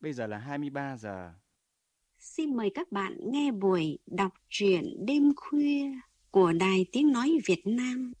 Bây 0.00 0.12
giờ 0.12 0.26
là 0.26 0.38
23 0.38 0.96
giờ. 0.96 1.32
Xin 2.18 2.56
mời 2.56 2.70
các 2.74 2.92
bạn 2.92 3.16
nghe 3.20 3.52
buổi 3.52 3.98
đọc 4.06 4.32
truyện 4.48 5.06
đêm 5.06 5.32
khuya 5.36 5.90
của 6.30 6.52
Đài 6.52 6.86
Tiếng 6.92 7.12
Nói 7.12 7.38
Việt 7.46 7.62
Nam. 7.64 8.12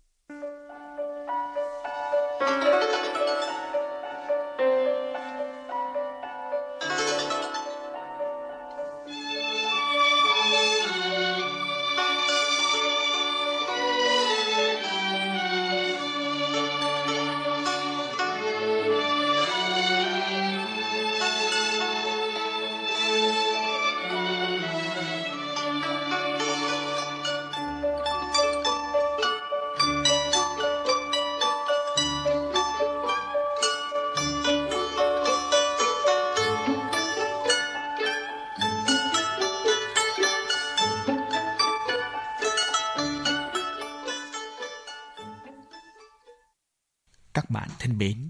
Các 47.48 47.52
bạn 47.52 47.68
thân 47.78 47.98
mến, 47.98 48.28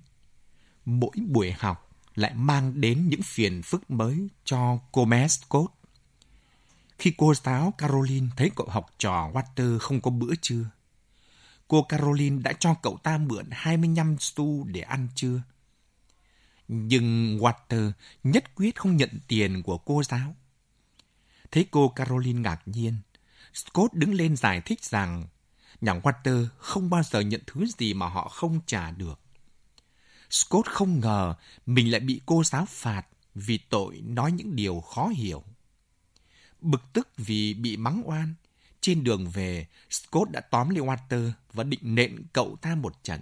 mỗi 0.85 1.17
buổi 1.27 1.53
học 1.53 1.91
lại 2.15 2.35
mang 2.35 2.81
đến 2.81 3.09
những 3.09 3.23
phiền 3.23 3.63
phức 3.63 3.91
mới 3.91 4.29
cho 4.45 4.79
cô 4.93 5.05
bé 5.05 5.27
Khi 6.99 7.13
cô 7.19 7.35
giáo 7.35 7.75
Caroline 7.79 8.27
thấy 8.37 8.51
cậu 8.57 8.67
học 8.71 8.87
trò 8.99 9.31
Walter 9.35 9.79
không 9.79 10.01
có 10.01 10.11
bữa 10.11 10.35
trưa, 10.43 10.71
cô 11.69 11.83
Caroline 11.83 12.43
đã 12.43 12.53
cho 12.53 12.75
cậu 12.75 12.99
ta 13.03 13.19
mượn 13.19 13.47
25 13.51 14.17
xu 14.21 14.65
để 14.65 14.81
ăn 14.81 15.09
trưa. 15.15 15.43
Nhưng 16.69 17.39
Walter 17.39 17.93
nhất 18.25 18.55
quyết 18.55 18.77
không 18.77 18.97
nhận 18.97 19.11
tiền 19.29 19.63
của 19.63 19.79
cô 19.79 20.03
giáo. 20.03 20.37
Thấy 21.51 21.67
cô 21.71 21.89
Caroline 21.89 22.41
ngạc 22.41 22.63
nhiên, 22.67 22.95
Scott 23.55 23.95
đứng 23.95 24.15
lên 24.15 24.37
giải 24.37 24.61
thích 24.61 24.85
rằng 24.85 25.27
nhà 25.81 25.95
Walter 25.95 26.47
không 26.59 26.91
bao 26.91 27.03
giờ 27.03 27.21
nhận 27.21 27.41
thứ 27.47 27.67
gì 27.79 27.95
mà 27.95 28.09
họ 28.09 28.29
không 28.29 28.61
trả 28.67 28.91
được. 28.91 29.21
Scott 30.31 30.69
không 30.69 31.01
ngờ 31.01 31.35
mình 31.67 31.91
lại 31.91 32.01
bị 32.01 32.21
cô 32.27 32.45
giáo 32.45 32.67
phạt 32.69 33.07
vì 33.35 33.59
tội 33.59 34.01
nói 34.01 34.33
những 34.33 34.57
điều 34.57 34.81
khó 34.81 35.09
hiểu. 35.09 35.45
Bực 36.61 36.83
tức 36.93 37.09
vì 37.17 37.55
bị 37.55 37.77
mắng 37.77 38.03
oan, 38.05 38.35
trên 38.81 39.05
đường 39.05 39.29
về, 39.31 39.67
Scott 39.91 40.31
đã 40.31 40.41
tóm 40.41 40.69
lấy 40.69 40.85
Walter 40.85 41.31
và 41.53 41.65
định 41.65 41.81
nện 41.83 42.23
cậu 42.33 42.57
ta 42.63 42.75
một 42.75 43.05
trận. 43.05 43.21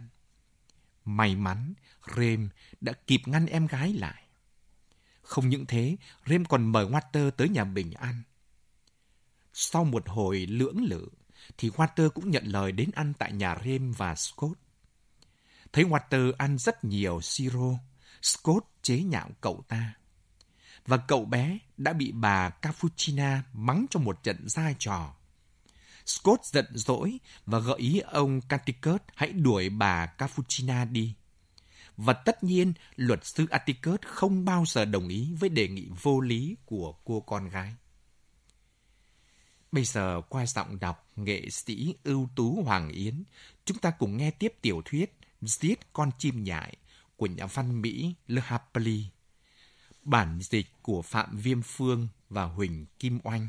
May 1.04 1.36
mắn, 1.36 1.74
Rem 2.16 2.48
đã 2.80 2.92
kịp 3.06 3.20
ngăn 3.26 3.46
em 3.46 3.66
gái 3.66 3.92
lại. 3.92 4.22
Không 5.22 5.48
những 5.48 5.66
thế, 5.66 5.96
Rem 6.26 6.44
còn 6.44 6.72
mời 6.72 6.86
Walter 6.86 7.30
tới 7.30 7.48
nhà 7.48 7.64
bình 7.64 7.92
ăn. 7.92 8.22
Sau 9.52 9.84
một 9.84 10.08
hồi 10.08 10.46
lưỡng 10.46 10.84
lự, 10.84 11.08
thì 11.58 11.70
Walter 11.70 12.10
cũng 12.10 12.30
nhận 12.30 12.44
lời 12.44 12.72
đến 12.72 12.90
ăn 12.94 13.12
tại 13.18 13.32
nhà 13.32 13.56
Rem 13.64 13.92
và 13.92 14.14
Scott. 14.14 14.58
Thấy 15.72 15.84
Walter 15.84 16.32
ăn 16.38 16.58
rất 16.58 16.84
nhiều 16.84 17.20
siro, 17.20 17.78
Scott 18.22 18.66
chế 18.82 19.02
nhạo 19.02 19.30
cậu 19.40 19.64
ta. 19.68 19.94
Và 20.86 20.96
cậu 20.96 21.24
bé 21.24 21.58
đã 21.76 21.92
bị 21.92 22.12
bà 22.12 22.50
Capuchina 22.50 23.42
mắng 23.52 23.86
cho 23.90 24.00
một 24.00 24.22
trận 24.22 24.48
dai 24.48 24.76
trò. 24.78 25.14
Scott 26.06 26.44
giận 26.44 26.66
dỗi 26.74 27.18
và 27.46 27.58
gợi 27.58 27.78
ý 27.78 28.00
ông 28.00 28.40
Atticus 28.48 29.00
hãy 29.14 29.32
đuổi 29.32 29.68
bà 29.68 30.06
Capuchina 30.06 30.84
đi. 30.84 31.14
Và 31.96 32.12
tất 32.12 32.44
nhiên, 32.44 32.72
luật 32.96 33.26
sư 33.26 33.46
Atticus 33.50 34.00
không 34.06 34.44
bao 34.44 34.64
giờ 34.66 34.84
đồng 34.84 35.08
ý 35.08 35.32
với 35.38 35.48
đề 35.48 35.68
nghị 35.68 35.88
vô 36.02 36.20
lý 36.20 36.56
của 36.64 36.92
cô 37.04 37.20
con 37.20 37.48
gái. 37.48 37.74
Bây 39.72 39.84
giờ 39.84 40.20
qua 40.28 40.46
giọng 40.46 40.78
đọc 40.80 41.05
nghệ 41.16 41.50
sĩ 41.50 41.94
ưu 42.04 42.28
tú 42.36 42.62
Hoàng 42.62 42.88
Yến, 42.88 43.24
chúng 43.64 43.78
ta 43.78 43.90
cùng 43.90 44.16
nghe 44.16 44.30
tiếp 44.30 44.54
tiểu 44.62 44.82
thuyết 44.84 45.16
Giết 45.40 45.92
con 45.92 46.10
chim 46.18 46.44
nhại 46.44 46.76
của 47.16 47.26
nhà 47.26 47.46
văn 47.46 47.82
Mỹ 47.82 48.14
Le 48.26 48.42
Harpely. 48.44 49.04
Bản 50.02 50.38
dịch 50.42 50.66
của 50.82 51.02
Phạm 51.02 51.36
Viêm 51.36 51.62
Phương 51.62 52.08
và 52.28 52.44
Huỳnh 52.44 52.86
Kim 52.98 53.18
Oanh. 53.24 53.48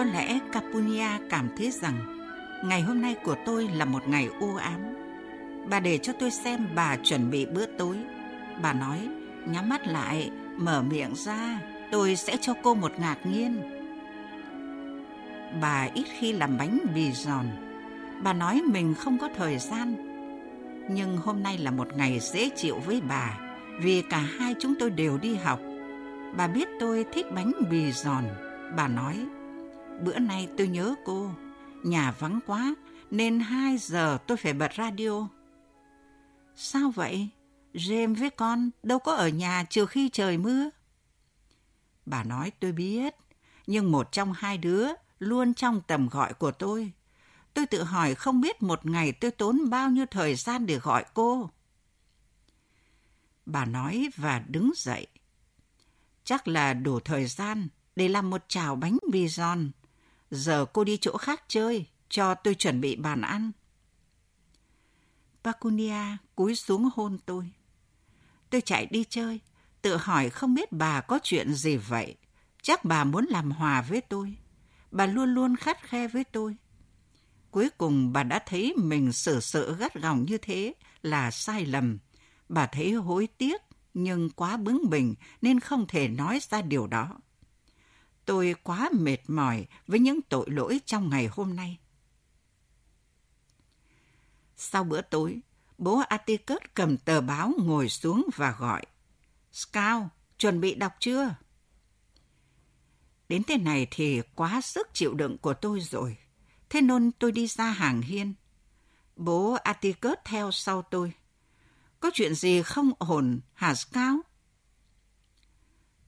Có 0.00 0.04
lẽ 0.04 0.38
Capunia 0.52 1.08
cảm 1.30 1.48
thấy 1.56 1.70
rằng 1.70 1.94
ngày 2.64 2.82
hôm 2.82 3.02
nay 3.02 3.16
của 3.24 3.36
tôi 3.46 3.68
là 3.68 3.84
một 3.84 4.08
ngày 4.08 4.28
u 4.40 4.56
ám. 4.56 4.80
Bà 5.70 5.80
để 5.80 5.98
cho 5.98 6.12
tôi 6.12 6.30
xem 6.30 6.68
bà 6.74 6.96
chuẩn 6.96 7.30
bị 7.30 7.46
bữa 7.46 7.66
tối. 7.66 7.96
Bà 8.62 8.72
nói, 8.72 9.08
nhắm 9.46 9.68
mắt 9.68 9.86
lại, 9.86 10.30
mở 10.56 10.82
miệng 10.82 11.14
ra, 11.14 11.60
tôi 11.90 12.16
sẽ 12.16 12.36
cho 12.40 12.54
cô 12.62 12.74
một 12.74 12.92
ngạc 13.00 13.16
nhiên. 13.24 13.62
Bà 15.60 15.88
ít 15.94 16.04
khi 16.18 16.32
làm 16.32 16.58
bánh 16.58 16.78
bì 16.94 17.12
giòn. 17.12 17.46
Bà 18.22 18.32
nói 18.32 18.62
mình 18.66 18.94
không 18.94 19.18
có 19.18 19.28
thời 19.36 19.58
gian. 19.58 19.94
Nhưng 20.90 21.16
hôm 21.16 21.42
nay 21.42 21.58
là 21.58 21.70
một 21.70 21.96
ngày 21.96 22.20
dễ 22.20 22.48
chịu 22.56 22.78
với 22.86 23.00
bà, 23.08 23.38
vì 23.80 24.02
cả 24.02 24.18
hai 24.18 24.54
chúng 24.60 24.74
tôi 24.78 24.90
đều 24.90 25.18
đi 25.18 25.34
học. 25.34 25.60
Bà 26.36 26.46
biết 26.46 26.68
tôi 26.80 27.04
thích 27.12 27.26
bánh 27.34 27.52
bì 27.70 27.92
giòn. 27.92 28.24
Bà 28.76 28.88
nói, 28.88 29.26
Bữa 30.04 30.18
nay 30.18 30.48
tôi 30.58 30.68
nhớ 30.68 30.94
cô, 31.04 31.30
nhà 31.84 32.14
vắng 32.18 32.40
quá 32.46 32.74
nên 33.10 33.40
2 33.40 33.78
giờ 33.78 34.18
tôi 34.26 34.36
phải 34.36 34.52
bật 34.52 34.70
radio. 34.76 35.28
Sao 36.56 36.90
vậy? 36.90 37.28
James 37.74 38.14
với 38.14 38.30
con 38.30 38.70
đâu 38.82 38.98
có 38.98 39.14
ở 39.14 39.28
nhà 39.28 39.64
trừ 39.70 39.86
khi 39.86 40.08
trời 40.08 40.38
mưa. 40.38 40.70
Bà 42.06 42.24
nói 42.24 42.52
tôi 42.60 42.72
biết, 42.72 43.14
nhưng 43.66 43.92
một 43.92 44.12
trong 44.12 44.32
hai 44.32 44.58
đứa 44.58 44.88
luôn 45.18 45.54
trong 45.54 45.80
tầm 45.86 46.08
gọi 46.08 46.34
của 46.34 46.50
tôi. 46.50 46.92
Tôi 47.54 47.66
tự 47.66 47.82
hỏi 47.82 48.14
không 48.14 48.40
biết 48.40 48.62
một 48.62 48.86
ngày 48.86 49.12
tôi 49.12 49.30
tốn 49.30 49.70
bao 49.70 49.90
nhiêu 49.90 50.06
thời 50.10 50.34
gian 50.34 50.66
để 50.66 50.78
gọi 50.78 51.04
cô. 51.14 51.50
Bà 53.46 53.64
nói 53.64 54.08
và 54.16 54.44
đứng 54.48 54.72
dậy. 54.76 55.06
Chắc 56.24 56.48
là 56.48 56.74
đủ 56.74 57.00
thời 57.00 57.26
gian 57.26 57.68
để 57.96 58.08
làm 58.08 58.30
một 58.30 58.44
chảo 58.48 58.76
bánh 58.76 58.98
bì 59.12 59.28
giòn 59.28 59.70
Giờ 60.30 60.64
cô 60.72 60.84
đi 60.84 60.96
chỗ 60.96 61.16
khác 61.16 61.42
chơi, 61.48 61.86
cho 62.08 62.34
tôi 62.34 62.54
chuẩn 62.54 62.80
bị 62.80 62.96
bàn 62.96 63.20
ăn. 63.20 63.50
Pacunia 65.44 66.16
cúi 66.34 66.54
xuống 66.54 66.88
hôn 66.94 67.18
tôi. 67.26 67.50
Tôi 68.50 68.60
chạy 68.60 68.86
đi 68.86 69.04
chơi, 69.10 69.40
tự 69.82 69.96
hỏi 69.96 70.30
không 70.30 70.54
biết 70.54 70.72
bà 70.72 71.00
có 71.00 71.18
chuyện 71.22 71.54
gì 71.54 71.76
vậy. 71.76 72.16
Chắc 72.62 72.84
bà 72.84 73.04
muốn 73.04 73.26
làm 73.30 73.50
hòa 73.50 73.82
với 73.82 74.00
tôi. 74.00 74.36
Bà 74.90 75.06
luôn 75.06 75.34
luôn 75.34 75.56
khắt 75.56 75.82
khe 75.82 76.08
với 76.08 76.24
tôi. 76.24 76.56
Cuối 77.50 77.70
cùng 77.78 78.12
bà 78.12 78.22
đã 78.22 78.38
thấy 78.46 78.74
mình 78.76 79.12
xử 79.12 79.40
sự 79.40 79.76
gắt 79.76 79.94
gỏng 79.94 80.24
như 80.24 80.38
thế 80.38 80.74
là 81.02 81.30
sai 81.30 81.66
lầm. 81.66 81.98
Bà 82.48 82.66
thấy 82.66 82.92
hối 82.92 83.28
tiếc 83.38 83.62
nhưng 83.94 84.30
quá 84.30 84.56
bướng 84.56 84.90
bỉnh 84.90 85.14
nên 85.42 85.60
không 85.60 85.86
thể 85.86 86.08
nói 86.08 86.40
ra 86.50 86.62
điều 86.62 86.86
đó. 86.86 87.18
Tôi 88.30 88.54
quá 88.62 88.90
mệt 88.92 89.18
mỏi 89.26 89.66
với 89.86 89.98
những 90.00 90.22
tội 90.22 90.46
lỗi 90.50 90.80
trong 90.86 91.10
ngày 91.10 91.28
hôm 91.32 91.56
nay. 91.56 91.78
Sau 94.56 94.84
bữa 94.84 95.00
tối, 95.00 95.40
bố 95.78 96.02
Atticus 96.08 96.58
cầm 96.74 96.96
tờ 96.96 97.20
báo 97.20 97.52
ngồi 97.58 97.88
xuống 97.88 98.26
và 98.36 98.56
gọi. 98.58 98.86
Scout, 99.52 100.02
chuẩn 100.38 100.60
bị 100.60 100.74
đọc 100.74 100.92
chưa? 100.98 101.34
Đến 103.28 103.42
thế 103.44 103.56
này 103.56 103.86
thì 103.90 104.22
quá 104.34 104.60
sức 104.60 104.88
chịu 104.92 105.14
đựng 105.14 105.38
của 105.38 105.54
tôi 105.54 105.80
rồi. 105.80 106.16
Thế 106.68 106.80
nên 106.80 107.12
tôi 107.12 107.32
đi 107.32 107.46
ra 107.46 107.70
hàng 107.70 108.02
hiên. 108.02 108.34
Bố 109.16 109.52
Atticus 109.52 110.18
theo 110.24 110.50
sau 110.52 110.82
tôi. 110.82 111.12
Có 112.00 112.10
chuyện 112.14 112.34
gì 112.34 112.62
không 112.62 112.92
ổn 112.98 113.40
hả 113.52 113.74
Scout? 113.74 114.26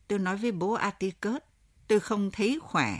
Tôi 0.08 0.18
nói 0.18 0.36
với 0.36 0.52
bố 0.52 0.72
Atticus 0.72 1.42
tôi 1.88 2.00
không 2.00 2.30
thấy 2.30 2.58
khỏe 2.62 2.98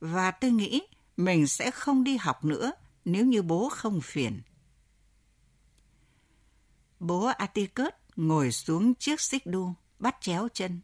và 0.00 0.30
tôi 0.30 0.50
nghĩ 0.50 0.82
mình 1.16 1.46
sẽ 1.46 1.70
không 1.70 2.04
đi 2.04 2.16
học 2.16 2.44
nữa 2.44 2.72
nếu 3.04 3.26
như 3.26 3.42
bố 3.42 3.68
không 3.68 4.00
phiền. 4.00 4.40
Bố 7.00 7.24
Atticus 7.26 7.92
ngồi 8.16 8.52
xuống 8.52 8.94
chiếc 8.94 9.20
xích 9.20 9.46
đu, 9.46 9.74
bắt 9.98 10.16
chéo 10.20 10.48
chân. 10.54 10.80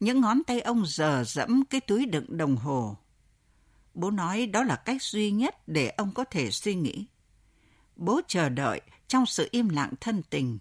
Những 0.00 0.20
ngón 0.20 0.44
tay 0.44 0.60
ông 0.60 0.86
giờ 0.86 1.24
dẫm 1.26 1.64
cái 1.64 1.80
túi 1.80 2.06
đựng 2.06 2.36
đồng 2.36 2.56
hồ. 2.56 2.96
Bố 3.94 4.10
nói 4.10 4.46
đó 4.46 4.62
là 4.62 4.76
cách 4.76 5.02
duy 5.02 5.30
nhất 5.30 5.68
để 5.68 5.88
ông 5.88 6.14
có 6.14 6.24
thể 6.24 6.50
suy 6.50 6.74
nghĩ. 6.74 7.06
Bố 7.96 8.20
chờ 8.28 8.48
đợi 8.48 8.80
trong 9.08 9.26
sự 9.26 9.48
im 9.50 9.68
lặng 9.68 9.92
thân 10.00 10.22
tình, 10.30 10.58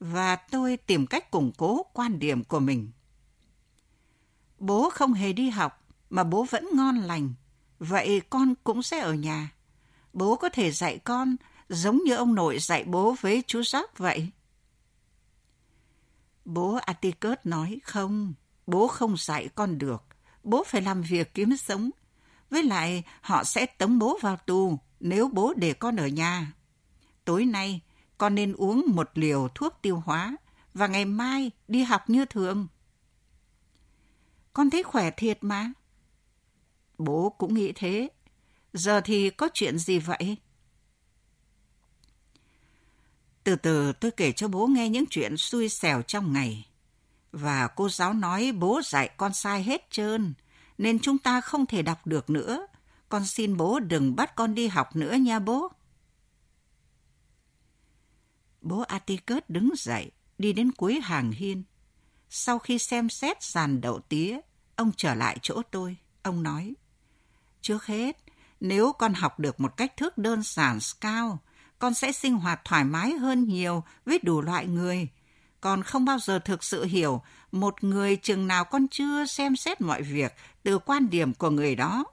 và 0.00 0.36
tôi 0.36 0.76
tìm 0.76 1.06
cách 1.06 1.30
củng 1.30 1.52
cố 1.56 1.86
quan 1.92 2.18
điểm 2.18 2.44
của 2.44 2.60
mình. 2.60 2.90
Bố 4.58 4.90
không 4.90 5.12
hề 5.12 5.32
đi 5.32 5.50
học, 5.50 5.84
mà 6.10 6.24
bố 6.24 6.46
vẫn 6.50 6.68
ngon 6.72 6.96
lành, 6.96 7.34
vậy 7.78 8.22
con 8.30 8.54
cũng 8.64 8.82
sẽ 8.82 8.98
ở 8.98 9.14
nhà. 9.14 9.50
Bố 10.12 10.36
có 10.36 10.48
thể 10.48 10.70
dạy 10.70 10.98
con 10.98 11.36
giống 11.68 12.04
như 12.04 12.14
ông 12.14 12.34
nội 12.34 12.58
dạy 12.58 12.84
bố 12.84 13.14
với 13.20 13.42
chú 13.46 13.62
Giáp 13.62 13.98
vậy. 13.98 14.30
Bố 16.44 16.74
Atticus 16.74 17.38
nói 17.44 17.78
không, 17.84 18.34
bố 18.66 18.88
không 18.88 19.16
dạy 19.16 19.48
con 19.54 19.78
được. 19.78 20.02
Bố 20.42 20.64
phải 20.66 20.82
làm 20.82 21.02
việc 21.02 21.34
kiếm 21.34 21.56
sống. 21.56 21.90
Với 22.50 22.62
lại 22.62 23.02
họ 23.20 23.44
sẽ 23.44 23.66
tống 23.66 23.98
bố 23.98 24.18
vào 24.22 24.36
tù 24.36 24.78
nếu 25.00 25.28
bố 25.28 25.54
để 25.56 25.72
con 25.72 25.96
ở 25.96 26.06
nhà. 26.06 26.52
Tối 27.24 27.44
nay 27.44 27.80
con 28.18 28.34
nên 28.34 28.52
uống 28.52 28.84
một 28.88 29.10
liều 29.14 29.48
thuốc 29.54 29.78
tiêu 29.82 30.02
hóa 30.06 30.36
và 30.74 30.86
ngày 30.86 31.04
mai 31.04 31.50
đi 31.68 31.82
học 31.82 32.10
như 32.10 32.24
thường. 32.24 32.66
Con 34.56 34.70
thấy 34.70 34.82
khỏe 34.82 35.10
thiệt 35.10 35.38
mà. 35.40 35.72
Bố 36.98 37.34
cũng 37.38 37.54
nghĩ 37.54 37.72
thế. 37.72 38.08
Giờ 38.72 39.00
thì 39.00 39.30
có 39.30 39.48
chuyện 39.54 39.78
gì 39.78 39.98
vậy? 39.98 40.36
Từ 43.44 43.56
từ 43.56 43.92
tôi 43.92 44.10
kể 44.10 44.32
cho 44.32 44.48
bố 44.48 44.66
nghe 44.66 44.88
những 44.88 45.04
chuyện 45.10 45.36
xui 45.36 45.68
xẻo 45.68 46.02
trong 46.02 46.32
ngày. 46.32 46.68
Và 47.32 47.68
cô 47.68 47.88
giáo 47.88 48.14
nói 48.14 48.52
bố 48.52 48.80
dạy 48.84 49.10
con 49.16 49.34
sai 49.34 49.62
hết 49.62 49.90
trơn, 49.90 50.34
nên 50.78 50.98
chúng 50.98 51.18
ta 51.18 51.40
không 51.40 51.66
thể 51.66 51.82
đọc 51.82 52.06
được 52.06 52.30
nữa. 52.30 52.66
Con 53.08 53.26
xin 53.26 53.56
bố 53.56 53.80
đừng 53.80 54.16
bắt 54.16 54.36
con 54.36 54.54
đi 54.54 54.68
học 54.68 54.96
nữa 54.96 55.12
nha 55.12 55.38
bố. 55.38 55.68
Bố 58.60 58.80
Atticus 58.80 59.42
đứng 59.48 59.70
dậy, 59.76 60.10
đi 60.38 60.52
đến 60.52 60.72
cuối 60.72 61.00
hàng 61.02 61.30
hiên. 61.32 61.62
Sau 62.30 62.58
khi 62.58 62.78
xem 62.78 63.08
xét 63.08 63.42
sàn 63.42 63.80
đậu 63.80 64.00
tía, 64.00 64.40
ông 64.76 64.92
trở 64.96 65.14
lại 65.14 65.38
chỗ 65.42 65.62
tôi. 65.70 65.96
Ông 66.22 66.42
nói, 66.42 66.74
trước 67.62 67.86
hết, 67.86 68.16
nếu 68.60 68.92
con 68.92 69.14
học 69.14 69.40
được 69.40 69.60
một 69.60 69.76
cách 69.76 69.96
thức 69.96 70.18
đơn 70.18 70.42
giản 70.42 70.80
scout, 70.80 71.38
con 71.78 71.94
sẽ 71.94 72.12
sinh 72.12 72.34
hoạt 72.34 72.60
thoải 72.64 72.84
mái 72.84 73.12
hơn 73.12 73.44
nhiều 73.44 73.84
với 74.04 74.18
đủ 74.22 74.40
loại 74.40 74.66
người. 74.66 75.08
Con 75.60 75.82
không 75.82 76.04
bao 76.04 76.18
giờ 76.18 76.38
thực 76.38 76.64
sự 76.64 76.84
hiểu 76.84 77.22
một 77.52 77.84
người 77.84 78.16
chừng 78.16 78.46
nào 78.46 78.64
con 78.64 78.88
chưa 78.90 79.26
xem 79.26 79.56
xét 79.56 79.80
mọi 79.80 80.02
việc 80.02 80.34
từ 80.62 80.78
quan 80.78 81.10
điểm 81.10 81.34
của 81.34 81.50
người 81.50 81.74
đó. 81.74 82.04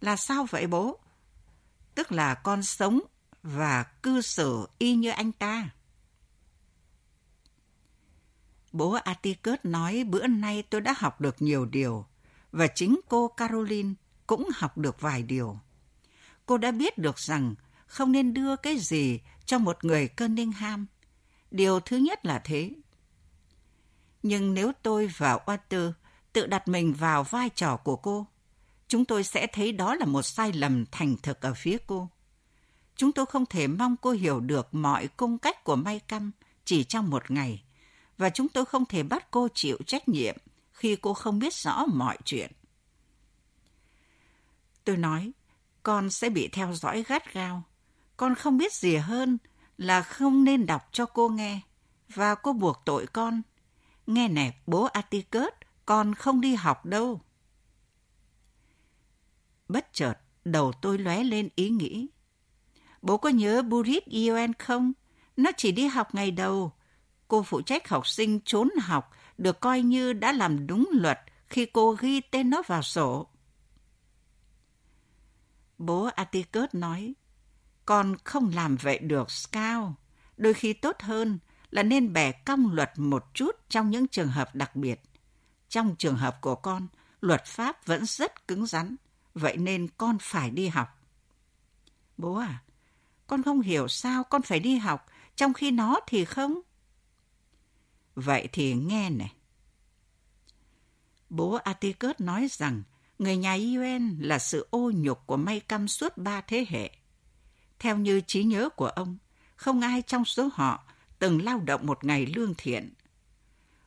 Là 0.00 0.16
sao 0.16 0.46
vậy 0.50 0.66
bố? 0.66 0.98
Tức 1.94 2.12
là 2.12 2.34
con 2.34 2.62
sống 2.62 3.00
và 3.42 3.82
cư 3.82 4.20
xử 4.20 4.68
y 4.78 4.94
như 4.94 5.10
anh 5.10 5.32
ta. 5.32 5.68
Bố 8.74 8.92
Atticus 8.92 9.58
nói 9.62 10.04
bữa 10.04 10.26
nay 10.26 10.62
tôi 10.70 10.80
đã 10.80 10.94
học 10.96 11.20
được 11.20 11.42
nhiều 11.42 11.64
điều, 11.64 12.06
và 12.52 12.66
chính 12.66 13.00
cô 13.08 13.28
Caroline 13.28 13.94
cũng 14.26 14.48
học 14.54 14.78
được 14.78 15.00
vài 15.00 15.22
điều. 15.22 15.58
Cô 16.46 16.58
đã 16.58 16.70
biết 16.70 16.98
được 16.98 17.18
rằng 17.18 17.54
không 17.86 18.12
nên 18.12 18.34
đưa 18.34 18.56
cái 18.56 18.78
gì 18.78 19.20
cho 19.44 19.58
một 19.58 19.84
người 19.84 20.08
Cunningham. 20.08 20.86
Điều 21.50 21.80
thứ 21.80 21.96
nhất 21.96 22.26
là 22.26 22.38
thế. 22.44 22.70
Nhưng 24.22 24.54
nếu 24.54 24.72
tôi 24.82 25.10
và 25.16 25.38
Walter 25.46 25.92
tự 26.32 26.46
đặt 26.46 26.68
mình 26.68 26.92
vào 26.92 27.24
vai 27.24 27.50
trò 27.50 27.76
của 27.76 27.96
cô, 27.96 28.26
chúng 28.88 29.04
tôi 29.04 29.24
sẽ 29.24 29.46
thấy 29.52 29.72
đó 29.72 29.94
là 29.94 30.06
một 30.06 30.22
sai 30.22 30.52
lầm 30.52 30.84
thành 30.92 31.16
thực 31.22 31.40
ở 31.40 31.54
phía 31.54 31.76
cô. 31.86 32.08
Chúng 32.96 33.12
tôi 33.12 33.26
không 33.26 33.46
thể 33.46 33.66
mong 33.66 33.96
cô 33.96 34.10
hiểu 34.10 34.40
được 34.40 34.74
mọi 34.74 35.08
cung 35.08 35.38
cách 35.38 35.64
của 35.64 35.76
May 35.76 36.00
Căm 36.00 36.30
chỉ 36.64 36.84
trong 36.84 37.10
một 37.10 37.30
ngày, 37.30 37.63
và 38.18 38.30
chúng 38.30 38.48
tôi 38.48 38.64
không 38.64 38.86
thể 38.86 39.02
bắt 39.02 39.30
cô 39.30 39.48
chịu 39.54 39.78
trách 39.86 40.08
nhiệm 40.08 40.36
khi 40.72 40.96
cô 40.96 41.14
không 41.14 41.38
biết 41.38 41.54
rõ 41.54 41.84
mọi 41.86 42.18
chuyện. 42.24 42.52
Tôi 44.84 44.96
nói, 44.96 45.32
con 45.82 46.10
sẽ 46.10 46.30
bị 46.30 46.48
theo 46.48 46.72
dõi 46.72 47.04
gắt 47.08 47.34
gao. 47.34 47.62
Con 48.16 48.34
không 48.34 48.58
biết 48.58 48.72
gì 48.72 48.96
hơn 48.96 49.38
là 49.78 50.02
không 50.02 50.44
nên 50.44 50.66
đọc 50.66 50.88
cho 50.92 51.06
cô 51.06 51.28
nghe, 51.28 51.60
và 52.14 52.34
cô 52.34 52.52
buộc 52.52 52.82
tội 52.84 53.06
con. 53.06 53.42
Nghe 54.06 54.28
nè, 54.28 54.54
bố 54.66 54.84
Atticus, 54.84 55.52
con 55.86 56.14
không 56.14 56.40
đi 56.40 56.54
học 56.54 56.86
đâu. 56.86 57.20
Bất 59.68 59.92
chợt, 59.92 60.14
đầu 60.44 60.72
tôi 60.72 60.98
lóe 60.98 61.24
lên 61.24 61.48
ý 61.54 61.68
nghĩ. 61.68 62.08
Bố 63.02 63.16
có 63.16 63.28
nhớ 63.28 63.62
Burit 63.62 64.04
Ioen 64.04 64.52
không? 64.54 64.92
Nó 65.36 65.50
chỉ 65.56 65.72
đi 65.72 65.86
học 65.86 66.14
ngày 66.14 66.30
đầu. 66.30 66.72
Cô 67.28 67.42
phụ 67.42 67.60
trách 67.60 67.88
học 67.88 68.06
sinh 68.06 68.40
trốn 68.40 68.70
học, 68.82 69.10
được 69.38 69.60
coi 69.60 69.82
như 69.82 70.12
đã 70.12 70.32
làm 70.32 70.66
đúng 70.66 70.88
luật 70.92 71.20
khi 71.46 71.66
cô 71.66 71.96
ghi 72.00 72.20
tên 72.20 72.50
nó 72.50 72.62
vào 72.66 72.82
sổ. 72.82 73.26
Bố 75.78 76.04
Atticus 76.04 76.68
nói, 76.72 77.14
con 77.86 78.16
không 78.24 78.50
làm 78.54 78.76
vậy 78.76 78.98
được, 78.98 79.30
Scout. 79.30 79.92
Đôi 80.36 80.54
khi 80.54 80.72
tốt 80.72 80.96
hơn 81.00 81.38
là 81.70 81.82
nên 81.82 82.12
bẻ 82.12 82.32
cong 82.32 82.72
luật 82.72 82.92
một 82.96 83.24
chút 83.34 83.56
trong 83.68 83.90
những 83.90 84.08
trường 84.08 84.28
hợp 84.28 84.54
đặc 84.54 84.76
biệt. 84.76 85.00
Trong 85.68 85.96
trường 85.98 86.16
hợp 86.16 86.40
của 86.40 86.54
con, 86.54 86.86
luật 87.20 87.44
pháp 87.44 87.86
vẫn 87.86 88.06
rất 88.06 88.48
cứng 88.48 88.66
rắn, 88.66 88.96
vậy 89.34 89.56
nên 89.56 89.88
con 89.88 90.18
phải 90.20 90.50
đi 90.50 90.68
học. 90.68 90.88
Bố 92.16 92.34
à, 92.34 92.62
con 93.26 93.42
không 93.42 93.60
hiểu 93.60 93.88
sao 93.88 94.24
con 94.24 94.42
phải 94.42 94.60
đi 94.60 94.76
học, 94.76 95.06
trong 95.36 95.54
khi 95.54 95.70
nó 95.70 96.00
thì 96.06 96.24
không. 96.24 96.60
Vậy 98.14 98.48
thì 98.52 98.74
nghe 98.74 99.10
này. 99.10 99.32
Bố 101.30 101.52
Atticus 101.54 102.14
nói 102.18 102.46
rằng 102.50 102.82
người 103.18 103.36
nhà 103.36 103.54
Yuen 103.54 104.16
là 104.20 104.38
sự 104.38 104.66
ô 104.70 104.92
nhục 104.94 105.26
của 105.26 105.36
may 105.36 105.60
căm 105.60 105.88
suốt 105.88 106.18
ba 106.18 106.40
thế 106.40 106.66
hệ. 106.68 106.90
Theo 107.78 107.98
như 107.98 108.20
trí 108.20 108.44
nhớ 108.44 108.68
của 108.68 108.86
ông, 108.86 109.18
không 109.56 109.80
ai 109.80 110.02
trong 110.02 110.24
số 110.24 110.48
họ 110.54 110.84
từng 111.18 111.44
lao 111.44 111.58
động 111.58 111.86
một 111.86 112.04
ngày 112.04 112.26
lương 112.26 112.54
thiện. 112.58 112.94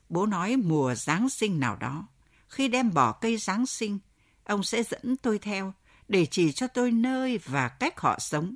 Bố 0.09 0.25
nói 0.25 0.57
mùa 0.57 0.95
Giáng 0.95 1.29
sinh 1.29 1.59
nào 1.59 1.75
đó, 1.75 2.07
khi 2.47 2.67
đem 2.67 2.93
bỏ 2.93 3.11
cây 3.11 3.37
Giáng 3.37 3.65
sinh, 3.65 3.99
ông 4.43 4.63
sẽ 4.63 4.83
dẫn 4.83 5.17
tôi 5.17 5.39
theo 5.39 5.73
để 6.07 6.25
chỉ 6.25 6.51
cho 6.51 6.67
tôi 6.67 6.91
nơi 6.91 7.37
và 7.37 7.67
cách 7.67 7.99
họ 7.99 8.19
sống. 8.19 8.55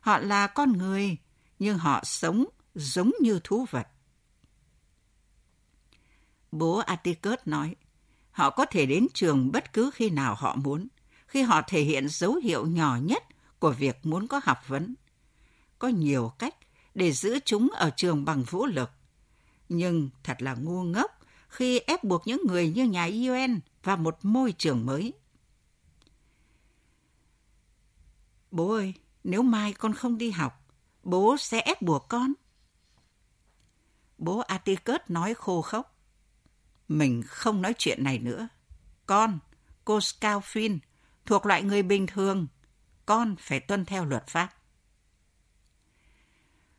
Họ 0.00 0.18
là 0.18 0.46
con 0.46 0.72
người, 0.72 1.16
nhưng 1.58 1.78
họ 1.78 2.00
sống 2.04 2.44
giống 2.74 3.12
như 3.20 3.40
thú 3.44 3.66
vật. 3.70 3.88
Bố 6.52 6.76
Atticus 6.76 7.38
nói, 7.44 7.76
họ 8.30 8.50
có 8.50 8.64
thể 8.64 8.86
đến 8.86 9.06
trường 9.14 9.52
bất 9.52 9.72
cứ 9.72 9.90
khi 9.94 10.10
nào 10.10 10.34
họ 10.34 10.56
muốn, 10.56 10.88
khi 11.26 11.42
họ 11.42 11.62
thể 11.68 11.82
hiện 11.82 12.08
dấu 12.08 12.34
hiệu 12.34 12.66
nhỏ 12.66 12.98
nhất 13.02 13.22
của 13.58 13.70
việc 13.70 14.06
muốn 14.06 14.26
có 14.26 14.40
học 14.44 14.58
vấn. 14.68 14.94
Có 15.78 15.88
nhiều 15.88 16.32
cách 16.38 16.54
để 16.94 17.12
giữ 17.12 17.38
chúng 17.44 17.68
ở 17.74 17.90
trường 17.96 18.24
bằng 18.24 18.42
vũ 18.42 18.66
lực. 18.66 18.90
Nhưng 19.68 20.10
thật 20.22 20.42
là 20.42 20.54
ngu 20.54 20.82
ngốc 20.82 21.10
khi 21.48 21.78
ép 21.78 22.04
buộc 22.04 22.26
những 22.26 22.40
người 22.46 22.70
như 22.70 22.84
nhà 22.84 23.04
UN 23.04 23.60
vào 23.82 23.96
một 23.96 24.18
môi 24.22 24.52
trường 24.52 24.86
mới. 24.86 25.12
Bố 28.50 28.70
ơi, 28.70 28.94
nếu 29.24 29.42
mai 29.42 29.72
con 29.72 29.94
không 29.94 30.18
đi 30.18 30.30
học, 30.30 30.66
bố 31.02 31.36
sẽ 31.36 31.60
ép 31.60 31.82
buộc 31.82 32.08
con. 32.08 32.32
Bố 34.18 34.38
Atticus 34.38 35.00
nói 35.08 35.34
khô 35.34 35.62
khốc. 35.62 35.95
Mình 36.88 37.22
không 37.26 37.62
nói 37.62 37.74
chuyện 37.78 38.04
này 38.04 38.18
nữa. 38.18 38.48
Con, 39.06 39.38
cô 39.84 39.98
Scalfin, 39.98 40.78
thuộc 41.26 41.46
loại 41.46 41.62
người 41.62 41.82
bình 41.82 42.06
thường. 42.06 42.46
Con 43.06 43.36
phải 43.40 43.60
tuân 43.60 43.84
theo 43.84 44.04
luật 44.04 44.26
pháp. 44.26 44.48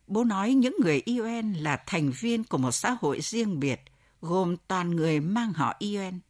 Bố 0.06 0.24
nói 0.24 0.54
những 0.54 0.76
người 0.82 1.02
UN 1.06 1.52
là 1.52 1.82
thành 1.86 2.10
viên 2.10 2.44
của 2.44 2.58
một 2.58 2.72
xã 2.72 2.96
hội 3.00 3.20
riêng 3.20 3.60
biệt, 3.60 3.80
gồm 4.20 4.56
toàn 4.68 4.90
người 4.90 5.20
mang 5.20 5.52
họ 5.52 5.74
UN. 5.80 6.20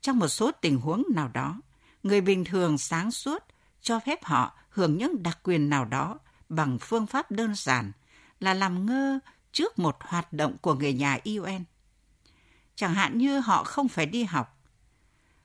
Trong 0.00 0.18
một 0.18 0.28
số 0.28 0.50
tình 0.50 0.80
huống 0.80 1.04
nào 1.14 1.28
đó, 1.28 1.60
người 2.02 2.20
bình 2.20 2.44
thường 2.44 2.78
sáng 2.78 3.10
suốt 3.10 3.44
cho 3.80 4.00
phép 4.00 4.24
họ 4.24 4.58
hưởng 4.70 4.98
những 4.98 5.22
đặc 5.22 5.38
quyền 5.42 5.70
nào 5.70 5.84
đó 5.84 6.18
bằng 6.48 6.78
phương 6.80 7.06
pháp 7.06 7.30
đơn 7.30 7.54
giản 7.54 7.92
là 8.40 8.54
làm 8.54 8.86
ngơ 8.86 9.18
trước 9.52 9.78
một 9.78 9.96
hoạt 10.00 10.32
động 10.32 10.56
của 10.60 10.74
người 10.74 10.92
nhà 10.92 11.18
UN. 11.24 11.64
Chẳng 12.78 12.94
hạn 12.94 13.18
như 13.18 13.40
họ 13.40 13.64
không 13.64 13.88
phải 13.88 14.06
đi 14.06 14.24
học, 14.24 14.58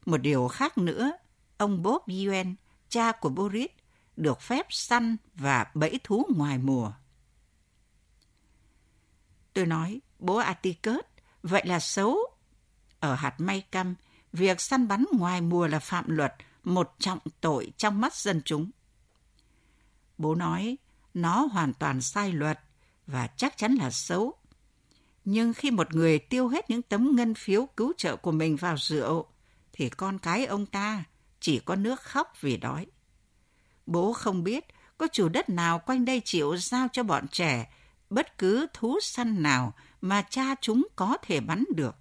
Một 0.06 0.18
điều 0.18 0.48
khác 0.48 0.78
nữa, 0.78 1.12
ông 1.58 1.84
Bob 1.84 2.02
Yuen, 2.08 2.56
cha 2.90 3.12
của 3.12 3.30
Boris, 3.30 3.70
được 4.16 4.42
phép 4.42 4.66
săn 4.70 5.18
và 5.36 5.72
bẫy 5.74 6.00
thú 6.04 6.26
ngoài 6.36 6.58
mùa. 6.58 6.92
Tôi 9.54 9.66
nói, 9.66 10.02
bố 10.20 10.36
Atticus, 10.36 11.00
vậy 11.44 11.66
là 11.66 11.80
xấu. 11.80 12.18
Ở 13.00 13.16
hạt 13.16 13.36
may 13.38 13.62
căm, 13.62 13.96
việc 14.34 14.62
săn 14.62 14.88
bắn 14.88 15.06
ngoài 15.12 15.42
mùa 15.42 15.68
là 15.68 15.80
phạm 15.80 16.06
luật, 16.08 16.36
một 16.64 16.96
trọng 17.00 17.20
tội 17.42 17.72
trong 17.78 18.02
mắt 18.02 18.16
dân 18.16 18.42
chúng. 18.46 18.72
Bố 20.18 20.36
nói, 20.36 20.78
nó 21.14 21.48
hoàn 21.52 21.74
toàn 21.74 22.02
sai 22.02 22.32
luật 22.32 22.60
và 23.08 23.28
chắc 23.28 23.58
chắn 23.58 23.74
là 23.74 23.92
xấu. 23.92 24.34
Nhưng 25.26 25.54
khi 25.54 25.72
một 25.72 25.96
người 25.96 26.20
tiêu 26.20 26.48
hết 26.48 26.70
những 26.70 26.82
tấm 26.82 27.16
ngân 27.16 27.34
phiếu 27.34 27.66
cứu 27.66 27.94
trợ 27.98 28.16
của 28.16 28.32
mình 28.32 28.56
vào 28.56 28.76
rượu, 28.78 29.26
thì 29.74 29.90
con 29.90 30.20
cái 30.20 30.46
ông 30.46 30.66
ta 30.66 31.04
chỉ 31.40 31.60
có 31.60 31.76
nước 31.76 32.02
khóc 32.02 32.34
vì 32.42 32.58
đói. 32.58 32.86
Bố 33.86 34.14
không 34.14 34.44
biết 34.44 34.66
có 34.98 35.08
chủ 35.12 35.30
đất 35.30 35.50
nào 35.50 35.80
quanh 35.80 36.06
đây 36.06 36.22
chịu 36.26 36.58
giao 36.58 36.88
cho 36.92 37.04
bọn 37.04 37.28
trẻ 37.28 37.74
bất 38.10 38.38
cứ 38.38 38.68
thú 38.74 39.00
săn 39.02 39.44
nào 39.44 39.74
mà 40.02 40.22
cha 40.30 40.56
chúng 40.62 40.88
có 40.96 41.18
thể 41.22 41.40
bắn 41.40 41.64
được. 41.76 41.96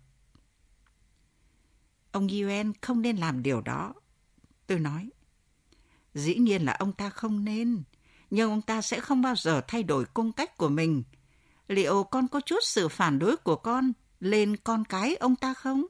Ông 2.12 2.28
Yuen 2.28 2.72
không 2.80 3.02
nên 3.02 3.16
làm 3.16 3.42
điều 3.42 3.60
đó. 3.60 3.94
Tôi 4.66 4.78
nói, 4.78 5.10
dĩ 6.14 6.34
nhiên 6.34 6.64
là 6.64 6.72
ông 6.72 6.92
ta 6.92 7.10
không 7.10 7.44
nên, 7.44 7.82
nhưng 8.30 8.50
ông 8.50 8.62
ta 8.62 8.82
sẽ 8.82 9.00
không 9.00 9.22
bao 9.22 9.34
giờ 9.36 9.60
thay 9.68 9.82
đổi 9.82 10.04
cung 10.04 10.32
cách 10.32 10.56
của 10.56 10.68
mình. 10.68 11.02
Liệu 11.72 12.04
con 12.04 12.28
có 12.28 12.40
chút 12.40 12.58
sự 12.62 12.88
phản 12.88 13.18
đối 13.18 13.36
của 13.36 13.56
con 13.56 13.92
lên 14.20 14.56
con 14.56 14.84
cái 14.84 15.16
ông 15.16 15.36
ta 15.36 15.54
không? 15.54 15.86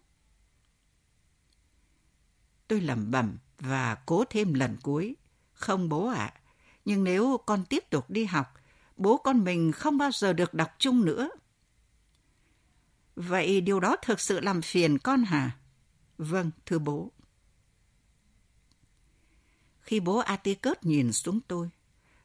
Tôi 2.69 2.81
lẩm 2.81 3.11
bẩm 3.11 3.39
và 3.59 3.95
cố 4.07 4.25
thêm 4.31 4.55
lần 4.55 4.77
cuối. 4.83 5.17
Không 5.53 5.89
bố 5.89 6.07
ạ, 6.07 6.33
à, 6.35 6.41
nhưng 6.85 7.05
nếu 7.05 7.39
con 7.47 7.65
tiếp 7.65 7.85
tục 7.91 8.11
đi 8.11 8.25
học, 8.25 8.55
bố 8.97 9.17
con 9.17 9.45
mình 9.45 9.73
không 9.73 9.99
bao 9.99 10.11
giờ 10.12 10.33
được 10.33 10.55
đọc 10.55 10.71
chung 10.79 11.05
nữa. 11.05 11.31
Vậy 13.17 13.61
điều 13.61 13.81
đó 13.81 13.97
thực 14.03 14.21
sự 14.21 14.41
làm 14.41 14.62
phiền 14.62 14.99
con 14.99 15.23
hả? 15.25 15.51
Vâng, 16.19 16.51
thưa 16.67 16.79
bố. 16.79 17.12
Khi 19.81 20.01
bố 20.01 20.19
Atticus 20.19 20.77
nhìn 20.83 21.12
xuống 21.12 21.41
tôi, 21.49 21.71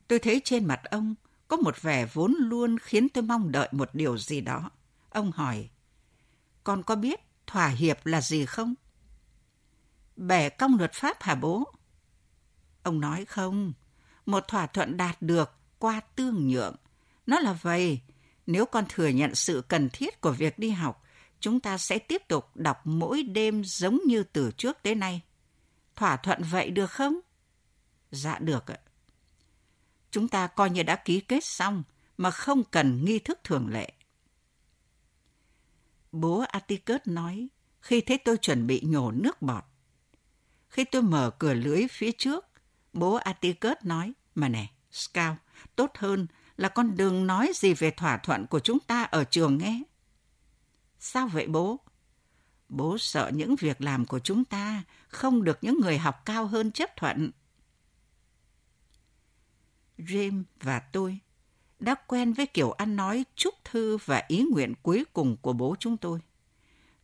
tôi 0.08 0.20
thấy 0.20 0.42
trên 0.44 0.66
mặt 0.66 0.82
ông 0.84 1.16
có 1.48 1.58
một 1.58 1.82
vẻ 1.82 2.06
vốn 2.06 2.36
luôn 2.40 2.78
khiến 2.78 3.10
tôi 3.10 3.24
mong 3.24 3.52
đợi 3.52 3.70
một 3.72 3.90
điều 3.94 4.18
gì 4.18 4.42
đó. 4.42 4.72
Ông 5.10 5.32
hỏi, 5.32 5.70
con 6.64 6.84
có 6.84 6.96
biết 6.96 7.20
thỏa 7.48 7.68
hiệp 7.68 8.06
là 8.06 8.22
gì 8.22 8.46
không? 8.46 8.74
Bẻ 10.16 10.50
cong 10.50 10.78
luật 10.78 10.94
pháp 10.94 11.22
hả 11.22 11.36
bố? 11.36 11.64
Ông 12.84 13.00
nói 13.00 13.26
không, 13.26 13.74
một 14.26 14.48
thỏa 14.48 14.68
thuận 14.68 14.98
đạt 14.98 15.22
được 15.22 15.52
qua 15.80 16.00
tương 16.16 16.48
nhượng. 16.48 16.76
Nó 17.26 17.40
là 17.40 17.54
vậy, 17.54 18.02
nếu 18.46 18.66
con 18.66 18.86
thừa 18.90 19.08
nhận 19.08 19.36
sự 19.36 19.64
cần 19.68 19.90
thiết 19.94 20.22
của 20.22 20.32
việc 20.32 20.60
đi 20.60 20.70
học, 20.70 21.04
chúng 21.40 21.60
ta 21.60 21.78
sẽ 21.78 22.00
tiếp 22.00 22.22
tục 22.28 22.50
đọc 22.56 22.78
mỗi 22.84 23.24
đêm 23.24 23.64
giống 23.66 24.00
như 24.06 24.24
từ 24.24 24.52
trước 24.58 24.78
tới 24.84 24.96
nay. 24.96 25.22
Thỏa 25.96 26.18
thuận 26.18 26.44
vậy 26.44 26.70
được 26.70 26.92
không? 26.92 27.20
Dạ 28.12 28.40
được 28.40 28.68
ạ. 28.68 28.78
Chúng 30.12 30.28
ta 30.28 30.48
coi 30.48 30.70
như 30.70 30.84
đã 30.84 30.96
ký 30.96 31.20
kết 31.20 31.44
xong 31.44 31.84
mà 32.18 32.32
không 32.32 32.64
cần 32.64 33.06
nghi 33.06 33.20
thức 33.20 33.40
thường 33.44 33.68
lệ. 33.68 33.94
Bố 36.12 36.40
Atticus 36.40 37.02
nói 37.06 37.48
khi 37.82 38.02
thấy 38.02 38.18
tôi 38.18 38.38
chuẩn 38.38 38.68
bị 38.68 38.82
nhổ 38.84 39.12
nước 39.12 39.42
bọt. 39.42 39.64
Khi 40.70 40.84
tôi 40.84 41.02
mở 41.02 41.32
cửa 41.40 41.54
lưới 41.54 41.88
phía 41.92 42.12
trước, 42.12 42.46
bố 42.94 43.14
Atticus 43.14 43.78
nói, 43.84 44.14
mà 44.36 44.50
nè, 44.50 44.68
Scout, 44.92 45.38
tốt 45.76 45.92
hơn 45.98 46.28
là 46.58 46.70
con 46.70 46.98
đừng 46.98 47.28
nói 47.28 47.52
gì 47.56 47.74
về 47.74 47.92
thỏa 47.92 48.18
thuận 48.18 48.48
của 48.48 48.60
chúng 48.60 48.80
ta 48.80 49.04
ở 49.04 49.24
trường 49.24 49.58
nghe. 49.58 49.82
Sao 51.00 51.28
vậy 51.28 51.48
bố? 51.48 51.80
Bố 52.70 52.98
sợ 52.98 53.32
những 53.34 53.56
việc 53.56 53.82
làm 53.82 54.06
của 54.06 54.20
chúng 54.20 54.46
ta 54.46 54.84
không 55.08 55.44
được 55.44 55.58
những 55.62 55.80
người 55.82 55.98
học 55.98 56.26
cao 56.26 56.46
hơn 56.46 56.72
chấp 56.72 56.90
thuận. 56.96 57.32
James 59.98 60.44
và 60.62 60.80
tôi 60.80 61.20
đã 61.80 61.96
quen 62.08 62.34
với 62.34 62.46
kiểu 62.46 62.72
ăn 62.72 62.96
nói 62.96 63.26
chúc 63.36 63.54
thư 63.64 63.98
và 64.06 64.24
ý 64.28 64.46
nguyện 64.52 64.74
cuối 64.82 65.06
cùng 65.14 65.38
của 65.42 65.54
bố 65.54 65.76
chúng 65.80 65.98
tôi. 65.98 66.20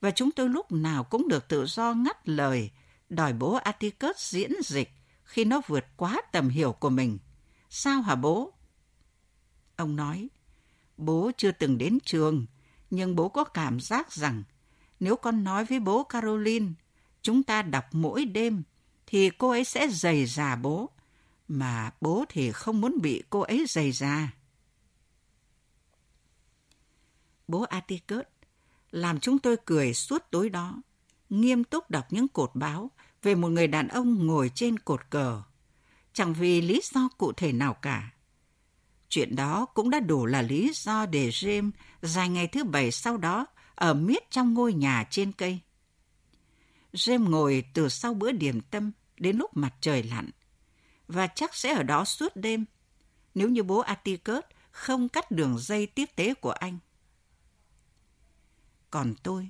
Và 0.01 0.12
chúng 0.12 0.31
tôi 0.31 0.50
lúc 0.50 0.71
nào 0.71 1.03
cũng 1.03 1.27
được 1.27 1.47
tự 1.47 1.65
do 1.65 1.93
ngắt 1.93 2.29
lời, 2.29 2.71
đòi 3.09 3.33
bố 3.33 3.53
Atticus 3.53 4.33
diễn 4.33 4.51
dịch 4.63 4.89
khi 5.23 5.45
nó 5.45 5.62
vượt 5.67 5.85
quá 5.97 6.21
tầm 6.31 6.50
hiểu 6.50 6.71
của 6.71 6.89
mình. 6.89 7.17
Sao 7.69 8.01
hả 8.01 8.15
bố? 8.15 8.53
Ông 9.75 9.95
nói, 9.95 10.27
bố 10.97 11.31
chưa 11.38 11.51
từng 11.51 11.77
đến 11.77 11.97
trường, 12.05 12.45
nhưng 12.89 13.15
bố 13.15 13.29
có 13.29 13.43
cảm 13.43 13.79
giác 13.79 14.12
rằng 14.12 14.43
nếu 15.00 15.15
con 15.15 15.43
nói 15.43 15.65
với 15.65 15.79
bố 15.79 16.03
Caroline, 16.03 16.67
chúng 17.21 17.43
ta 17.43 17.62
đọc 17.62 17.85
mỗi 17.91 18.25
đêm, 18.25 18.63
thì 19.07 19.29
cô 19.29 19.50
ấy 19.50 19.63
sẽ 19.63 19.88
dày 19.88 20.25
già 20.25 20.55
bố, 20.55 20.89
mà 21.47 21.91
bố 22.01 22.25
thì 22.29 22.51
không 22.51 22.81
muốn 22.81 22.95
bị 23.01 23.23
cô 23.29 23.39
ấy 23.39 23.65
dày 23.69 23.91
ra. 23.91 24.33
Bố 27.47 27.62
Atticus 27.62 28.25
làm 28.91 29.19
chúng 29.19 29.39
tôi 29.39 29.57
cười 29.65 29.93
suốt 29.93 30.23
tối 30.31 30.50
đó, 30.50 30.81
nghiêm 31.29 31.63
túc 31.63 31.89
đọc 31.89 32.05
những 32.09 32.27
cột 32.27 32.51
báo 32.53 32.91
về 33.23 33.35
một 33.35 33.47
người 33.47 33.67
đàn 33.67 33.88
ông 33.88 34.27
ngồi 34.27 34.51
trên 34.55 34.79
cột 34.79 35.01
cờ, 35.09 35.41
chẳng 36.13 36.33
vì 36.33 36.62
lý 36.62 36.81
do 36.93 37.09
cụ 37.17 37.33
thể 37.33 37.51
nào 37.51 37.73
cả. 37.73 38.13
Chuyện 39.09 39.35
đó 39.35 39.65
cũng 39.65 39.89
đã 39.89 40.00
đủ 40.00 40.25
là 40.25 40.41
lý 40.41 40.71
do 40.75 41.05
để 41.05 41.29
James 41.29 41.71
dành 42.01 42.33
ngày 42.33 42.47
thứ 42.47 42.63
bảy 42.63 42.91
sau 42.91 43.17
đó 43.17 43.45
ở 43.75 43.93
miết 43.93 44.31
trong 44.31 44.53
ngôi 44.53 44.73
nhà 44.73 45.07
trên 45.09 45.31
cây. 45.31 45.59
James 46.93 47.29
ngồi 47.29 47.63
từ 47.73 47.89
sau 47.89 48.13
bữa 48.13 48.31
điểm 48.31 48.62
tâm 48.62 48.91
đến 49.17 49.38
lúc 49.38 49.57
mặt 49.57 49.73
trời 49.81 50.03
lặn, 50.03 50.29
và 51.07 51.27
chắc 51.27 51.55
sẽ 51.55 51.74
ở 51.74 51.83
đó 51.83 52.05
suốt 52.05 52.36
đêm, 52.36 52.65
nếu 53.36 53.50
như 53.50 53.63
bố 53.63 53.79
Atticus 53.79 54.43
không 54.72 55.10
cắt 55.10 55.31
đường 55.31 55.57
dây 55.60 55.88
tiếp 55.88 56.10
tế 56.15 56.33
của 56.33 56.51
anh. 56.51 56.77
Còn 58.89 59.13
tôi 59.24 59.50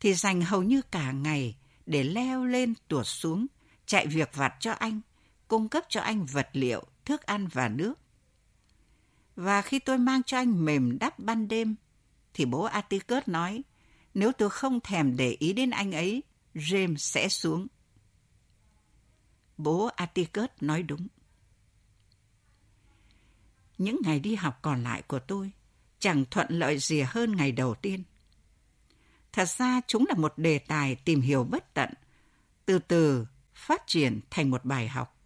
thì 0.00 0.14
dành 0.14 0.42
hầu 0.42 0.62
như 0.62 0.82
cả 0.82 1.12
ngày 1.12 1.56
để 1.86 2.04
leo 2.04 2.44
lên 2.44 2.74
tuột 2.88 3.06
xuống, 3.06 3.46
chạy 3.86 4.06
việc 4.06 4.30
vặt 4.34 4.54
cho 4.60 4.72
anh, 4.72 5.00
cung 5.48 5.68
cấp 5.68 5.84
cho 5.88 6.00
anh 6.00 6.26
vật 6.26 6.48
liệu, 6.52 6.84
thức 7.04 7.22
ăn 7.22 7.48
và 7.48 7.68
nước. 7.68 7.94
Và 9.36 9.62
khi 9.62 9.78
tôi 9.78 9.98
mang 9.98 10.22
cho 10.22 10.36
anh 10.36 10.64
mềm 10.64 10.98
đắp 10.98 11.18
ban 11.18 11.48
đêm, 11.48 11.76
thì 12.34 12.44
bố 12.44 12.62
Atticus 12.62 13.22
nói, 13.26 13.62
nếu 14.14 14.32
tôi 14.32 14.50
không 14.50 14.80
thèm 14.80 15.16
để 15.16 15.36
ý 15.38 15.52
đến 15.52 15.70
anh 15.70 15.92
ấy, 15.92 16.22
James 16.54 16.96
sẽ 16.96 17.28
xuống. 17.28 17.66
Bố 19.56 19.90
Atticus 19.96 20.48
nói 20.60 20.82
đúng. 20.82 21.08
Những 23.78 23.98
ngày 24.04 24.20
đi 24.20 24.34
học 24.34 24.58
còn 24.62 24.82
lại 24.82 25.02
của 25.02 25.18
tôi 25.18 25.52
chẳng 25.98 26.24
thuận 26.30 26.46
lợi 26.50 26.78
gì 26.78 27.00
hơn 27.00 27.36
ngày 27.36 27.52
đầu 27.52 27.74
tiên. 27.74 28.02
Thật 29.32 29.48
ra 29.48 29.80
chúng 29.86 30.04
là 30.08 30.14
một 30.14 30.32
đề 30.36 30.58
tài 30.58 30.94
tìm 30.94 31.20
hiểu 31.20 31.44
bất 31.44 31.74
tận, 31.74 31.88
từ 32.66 32.78
từ 32.78 33.26
phát 33.54 33.82
triển 33.86 34.20
thành 34.30 34.50
một 34.50 34.64
bài 34.64 34.88
học. 34.88 35.16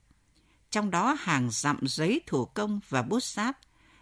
Trong 0.71 0.91
đó 0.91 1.17
hàng 1.21 1.49
dặm 1.51 1.79
giấy 1.83 2.21
thủ 2.27 2.45
công 2.45 2.81
và 2.89 3.03
bút 3.03 3.21
sáp 3.21 3.59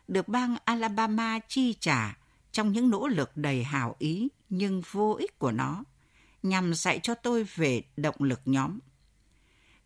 được 0.09 0.28
bang 0.28 0.57
Alabama 0.64 1.38
chi 1.49 1.75
trả 1.81 2.19
trong 2.52 2.73
những 2.73 2.90
nỗ 2.90 3.09
lực 3.09 3.37
đầy 3.37 3.64
hào 3.64 3.97
ý 3.99 4.28
nhưng 4.49 4.83
vô 4.90 5.16
ích 5.21 5.38
của 5.38 5.52
nó, 5.52 5.85
nhằm 6.43 6.75
dạy 6.75 7.00
cho 7.02 7.14
tôi 7.14 7.45
về 7.45 7.83
động 7.97 8.16
lực 8.19 8.40
nhóm. 8.45 8.78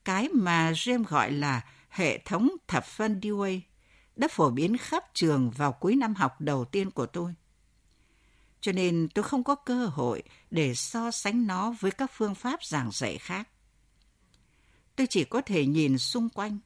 Cái 0.05 0.28
mà 0.28 0.73
James 0.73 1.05
gọi 1.05 1.33
là 1.33 1.64
hệ 1.88 2.19
thống 2.19 2.50
thập 2.69 2.85
phân 2.85 3.21
Dewey 3.21 3.61
đã 4.17 4.28
phổ 4.31 4.50
biến 4.50 4.76
khắp 4.76 5.05
trường 5.14 5.50
vào 5.50 5.73
cuối 5.73 5.97
năm 5.97 6.14
học 6.14 6.40
đầu 6.40 6.64
tiên 6.64 6.90
của 6.90 7.07
tôi. 7.07 7.35
Cho 8.61 8.73
nên 8.73 9.09
tôi 9.14 9.23
không 9.23 9.45
có 9.45 9.55
cơ 9.55 9.87
hội 9.87 10.23
để 10.50 10.75
so 10.75 11.11
sánh 11.11 11.47
nó 11.47 11.75
với 11.81 11.90
các 11.90 12.11
phương 12.14 12.35
pháp 12.35 12.64
giảng 12.64 12.90
dạy 12.93 13.19
khác. 13.19 13.49
Tôi 14.97 15.07
chỉ 15.07 15.25
có 15.25 15.40
thể 15.40 15.67
nhìn 15.67 15.99
xung 15.99 16.28
quanh. 16.28 16.59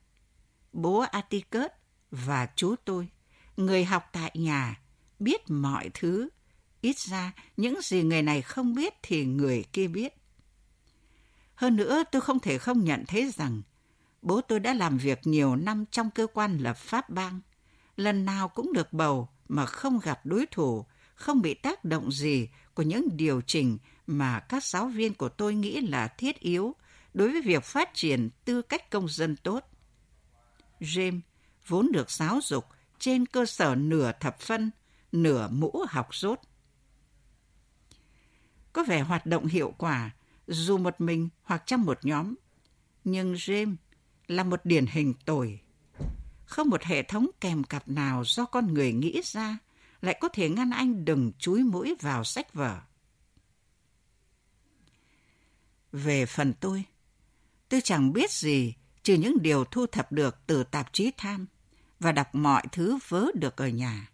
Bố 0.73 0.99
Atticus 0.99 1.71
và 2.11 2.49
chú 2.57 2.75
tôi– 2.85 3.09
người 3.57 3.85
học 3.85 4.09
tại 4.13 4.31
nhà 4.35 4.81
biết 5.19 5.51
mọi 5.51 5.91
thứ. 5.95 6.29
Ít 6.81 6.99
ra, 6.99 7.33
những 7.57 7.81
gì 7.83 8.03
người 8.03 8.23
này 8.23 8.43
không 8.43 8.75
biết 8.75 8.95
thì 9.03 9.25
người 9.25 9.65
kia 9.73 9.89
biết. 9.89 10.15
Hơn 11.55 11.77
nữa, 11.77 12.03
tôi 12.13 12.23
không 12.23 12.41
thể 12.41 12.59
không 12.59 12.85
nhận 12.85 13.05
thấy 13.07 13.31
rằng 13.37 13.63
bố 14.23 14.41
tôi 14.41 14.61
đã 14.61 14.75
làm 14.75 14.99
việc 14.99 15.21
nhiều 15.25 15.57
năm 15.57 15.85
trong 15.91 16.11
cơ 16.11 16.27
quan 16.35 16.59
lập 16.59 16.77
pháp 16.77 17.11
bang. 17.11 17.41
Lần 17.97 18.25
nào 18.25 18.49
cũng 18.49 18.73
được 18.73 18.93
bầu 18.93 19.29
mà 19.49 19.67
không 19.67 19.99
gặp 20.03 20.21
đối 20.25 20.47
thủ, 20.47 20.87
không 21.15 21.43
bị 21.43 21.55
tác 21.55 21.85
động 21.85 22.13
gì 22.13 22.49
của 22.75 22.83
những 22.83 23.09
điều 23.17 23.41
chỉnh 23.41 23.79
mà 24.07 24.41
các 24.41 24.65
giáo 24.65 24.87
viên 24.87 25.15
của 25.15 25.29
tôi 25.29 25.55
nghĩ 25.55 25.81
là 25.81 26.09
thiết 26.09 26.41
yếu 26.41 26.77
đối 27.15 27.33
với 27.33 27.43
việc 27.43 27.65
phát 27.65 27.95
triển 27.95 28.31
tư 28.45 28.63
cách 28.63 28.91
công 28.91 29.09
dân 29.09 29.37
tốt. 29.37 29.65
James 30.81 31.21
vốn 31.67 31.93
được 31.93 32.11
giáo 32.11 32.41
dục 32.43 32.65
trên 32.99 33.27
cơ 33.27 33.47
sở 33.47 33.75
nửa 33.75 34.13
thập 34.21 34.41
phân, 34.41 34.71
nửa 35.13 35.49
mũ 35.49 35.85
học 35.89 36.15
rốt. 36.15 36.39
Có 38.73 38.85
vẻ 38.85 39.01
hoạt 39.01 39.27
động 39.27 39.47
hiệu 39.47 39.75
quả 39.79 40.11
dù 40.47 40.79
một 40.79 41.01
mình 41.01 41.29
hoặc 41.43 41.63
trong 41.67 41.83
một 41.83 41.99
nhóm. 42.03 42.35
Nhưng 43.05 43.35
James 43.35 43.77
là 44.29 44.45
một 44.45 44.61
điển 44.65 44.87
hình 44.87 45.15
tồi. 45.25 45.61
Không 46.45 46.69
một 46.69 46.83
hệ 46.83 47.03
thống 47.03 47.31
kèm 47.41 47.65
cặp 47.65 47.89
nào 47.89 48.23
do 48.27 48.45
con 48.45 48.75
người 48.75 48.93
nghĩ 48.93 49.21
ra 49.25 49.59
lại 50.03 50.19
có 50.21 50.29
thể 50.29 50.49
ngăn 50.49 50.71
anh 50.71 51.05
đừng 51.05 51.33
chúi 51.39 51.63
mũi 51.63 51.95
vào 52.01 52.25
sách 52.25 52.55
vở. 52.55 52.81
Về 55.93 56.27
phần 56.27 56.53
tôi, 56.61 56.85
tôi 57.69 57.81
chẳng 57.81 58.13
biết 58.13 58.31
gì 58.31 58.75
trừ 59.03 59.15
những 59.15 59.43
điều 59.43 59.65
thu 59.65 59.87
thập 59.87 60.13
được 60.13 60.37
từ 60.47 60.65
tạp 60.65 60.93
chí 60.93 61.11
tham 61.17 61.47
và 62.01 62.13
đọc 62.13 62.35
mọi 62.35 62.63
thứ 62.73 62.99
vớ 63.09 63.27
được 63.35 63.57
ở 63.57 63.69
nhà. 63.69 64.12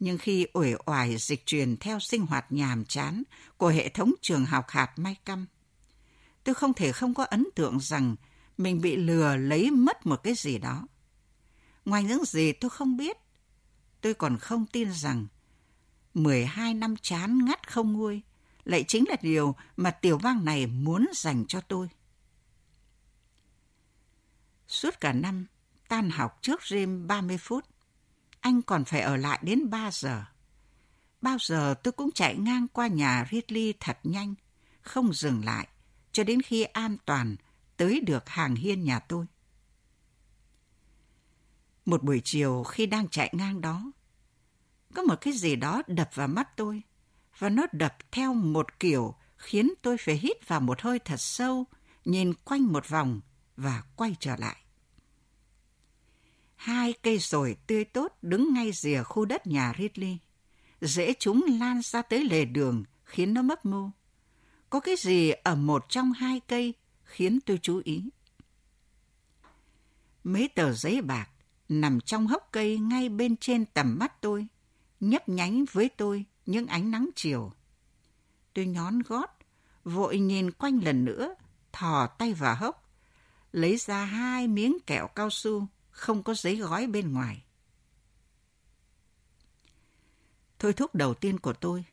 Nhưng 0.00 0.18
khi 0.18 0.46
uể 0.52 0.74
oải 0.86 1.16
dịch 1.16 1.46
truyền 1.46 1.76
theo 1.76 2.00
sinh 2.00 2.26
hoạt 2.26 2.52
nhàm 2.52 2.84
chán 2.84 3.22
của 3.56 3.68
hệ 3.68 3.88
thống 3.88 4.12
trường 4.22 4.44
học 4.44 4.64
hạt 4.68 4.92
may 4.96 5.16
căm, 5.24 5.46
tôi 6.44 6.54
không 6.54 6.74
thể 6.74 6.92
không 6.92 7.14
có 7.14 7.24
ấn 7.24 7.46
tượng 7.54 7.80
rằng 7.80 8.16
mình 8.58 8.80
bị 8.80 8.96
lừa 8.96 9.36
lấy 9.36 9.70
mất 9.70 10.06
một 10.06 10.22
cái 10.22 10.34
gì 10.34 10.58
đó. 10.58 10.86
Ngoài 11.84 12.04
những 12.04 12.24
gì 12.24 12.52
tôi 12.52 12.70
không 12.70 12.96
biết, 12.96 13.16
tôi 14.00 14.14
còn 14.14 14.38
không 14.38 14.66
tin 14.66 14.92
rằng 14.92 15.26
12 16.14 16.74
năm 16.74 16.94
chán 17.02 17.44
ngắt 17.44 17.70
không 17.72 17.92
nguôi 17.92 18.22
lại 18.64 18.84
chính 18.88 19.04
là 19.08 19.16
điều 19.22 19.54
mà 19.76 19.90
tiểu 19.90 20.18
bang 20.18 20.44
này 20.44 20.66
muốn 20.66 21.06
dành 21.14 21.44
cho 21.46 21.60
tôi. 21.60 21.88
Suốt 24.68 25.00
cả 25.00 25.12
năm, 25.12 25.46
tan 25.88 26.10
học 26.10 26.38
trước 26.42 26.62
rêm 26.62 27.06
30 27.06 27.38
phút, 27.38 27.64
anh 28.46 28.62
còn 28.62 28.84
phải 28.84 29.00
ở 29.00 29.16
lại 29.16 29.38
đến 29.42 29.70
3 29.70 29.90
giờ. 29.92 30.24
Bao 31.20 31.36
giờ 31.40 31.74
tôi 31.82 31.92
cũng 31.92 32.12
chạy 32.12 32.36
ngang 32.36 32.68
qua 32.68 32.86
nhà 32.86 33.26
Ridley 33.30 33.74
thật 33.80 33.98
nhanh, 34.02 34.34
không 34.80 35.12
dừng 35.12 35.44
lại, 35.44 35.68
cho 36.12 36.24
đến 36.24 36.42
khi 36.42 36.62
an 36.62 36.96
toàn 37.04 37.36
tới 37.76 38.00
được 38.00 38.28
hàng 38.28 38.54
hiên 38.54 38.84
nhà 38.84 38.98
tôi. 38.98 39.26
Một 41.84 42.02
buổi 42.02 42.20
chiều 42.24 42.62
khi 42.62 42.86
đang 42.86 43.08
chạy 43.08 43.30
ngang 43.32 43.60
đó, 43.60 43.92
có 44.94 45.02
một 45.02 45.16
cái 45.20 45.32
gì 45.32 45.56
đó 45.56 45.82
đập 45.86 46.10
vào 46.14 46.28
mắt 46.28 46.56
tôi, 46.56 46.82
và 47.38 47.48
nó 47.48 47.66
đập 47.72 47.96
theo 48.10 48.34
một 48.34 48.80
kiểu 48.80 49.14
khiến 49.36 49.72
tôi 49.82 49.96
phải 49.98 50.16
hít 50.16 50.48
vào 50.48 50.60
một 50.60 50.80
hơi 50.80 50.98
thật 50.98 51.20
sâu, 51.20 51.64
nhìn 52.04 52.34
quanh 52.34 52.72
một 52.72 52.88
vòng 52.88 53.20
và 53.56 53.82
quay 53.96 54.16
trở 54.20 54.36
lại. 54.36 54.65
Hai 56.56 56.92
cây 57.02 57.20
sồi 57.20 57.56
tươi 57.66 57.84
tốt 57.84 58.12
đứng 58.22 58.54
ngay 58.54 58.72
rìa 58.72 59.02
khu 59.02 59.24
đất 59.24 59.46
nhà 59.46 59.72
Ridley. 59.78 60.18
dễ 60.80 61.14
chúng 61.18 61.44
lan 61.60 61.80
ra 61.82 62.02
tới 62.02 62.24
lề 62.24 62.44
đường 62.44 62.84
khiến 63.04 63.34
nó 63.34 63.42
mấp 63.42 63.66
mô. 63.66 63.90
Có 64.70 64.80
cái 64.80 64.94
gì 64.98 65.30
ở 65.30 65.54
một 65.54 65.84
trong 65.88 66.12
hai 66.12 66.40
cây 66.40 66.74
khiến 67.04 67.40
tôi 67.46 67.58
chú 67.62 67.80
ý. 67.84 68.04
Mấy 70.24 70.48
tờ 70.48 70.72
giấy 70.72 71.02
bạc 71.02 71.28
nằm 71.68 72.00
trong 72.00 72.26
hốc 72.26 72.48
cây 72.52 72.78
ngay 72.78 73.08
bên 73.08 73.36
trên 73.36 73.64
tầm 73.64 73.96
mắt 73.98 74.20
tôi, 74.20 74.46
nhấp 75.00 75.28
nhánh 75.28 75.64
với 75.72 75.88
tôi 75.88 76.24
những 76.46 76.66
ánh 76.66 76.90
nắng 76.90 77.10
chiều. 77.14 77.52
Tôi 78.54 78.66
nhón 78.66 79.02
gót, 79.02 79.38
vội 79.84 80.18
nhìn 80.18 80.50
quanh 80.50 80.84
lần 80.84 81.04
nữa, 81.04 81.34
thò 81.72 82.06
tay 82.06 82.34
vào 82.34 82.56
hốc, 82.56 82.90
lấy 83.52 83.76
ra 83.76 84.04
hai 84.04 84.48
miếng 84.48 84.78
kẹo 84.86 85.06
cao 85.06 85.30
su 85.30 85.66
không 85.96 86.22
có 86.22 86.34
giấy 86.34 86.56
gói 86.56 86.86
bên 86.86 87.12
ngoài. 87.12 87.42
Thôi 90.58 90.72
thúc 90.72 90.94
đầu 90.94 91.14
tiên 91.14 91.38
của 91.38 91.52
tôi 91.52 91.84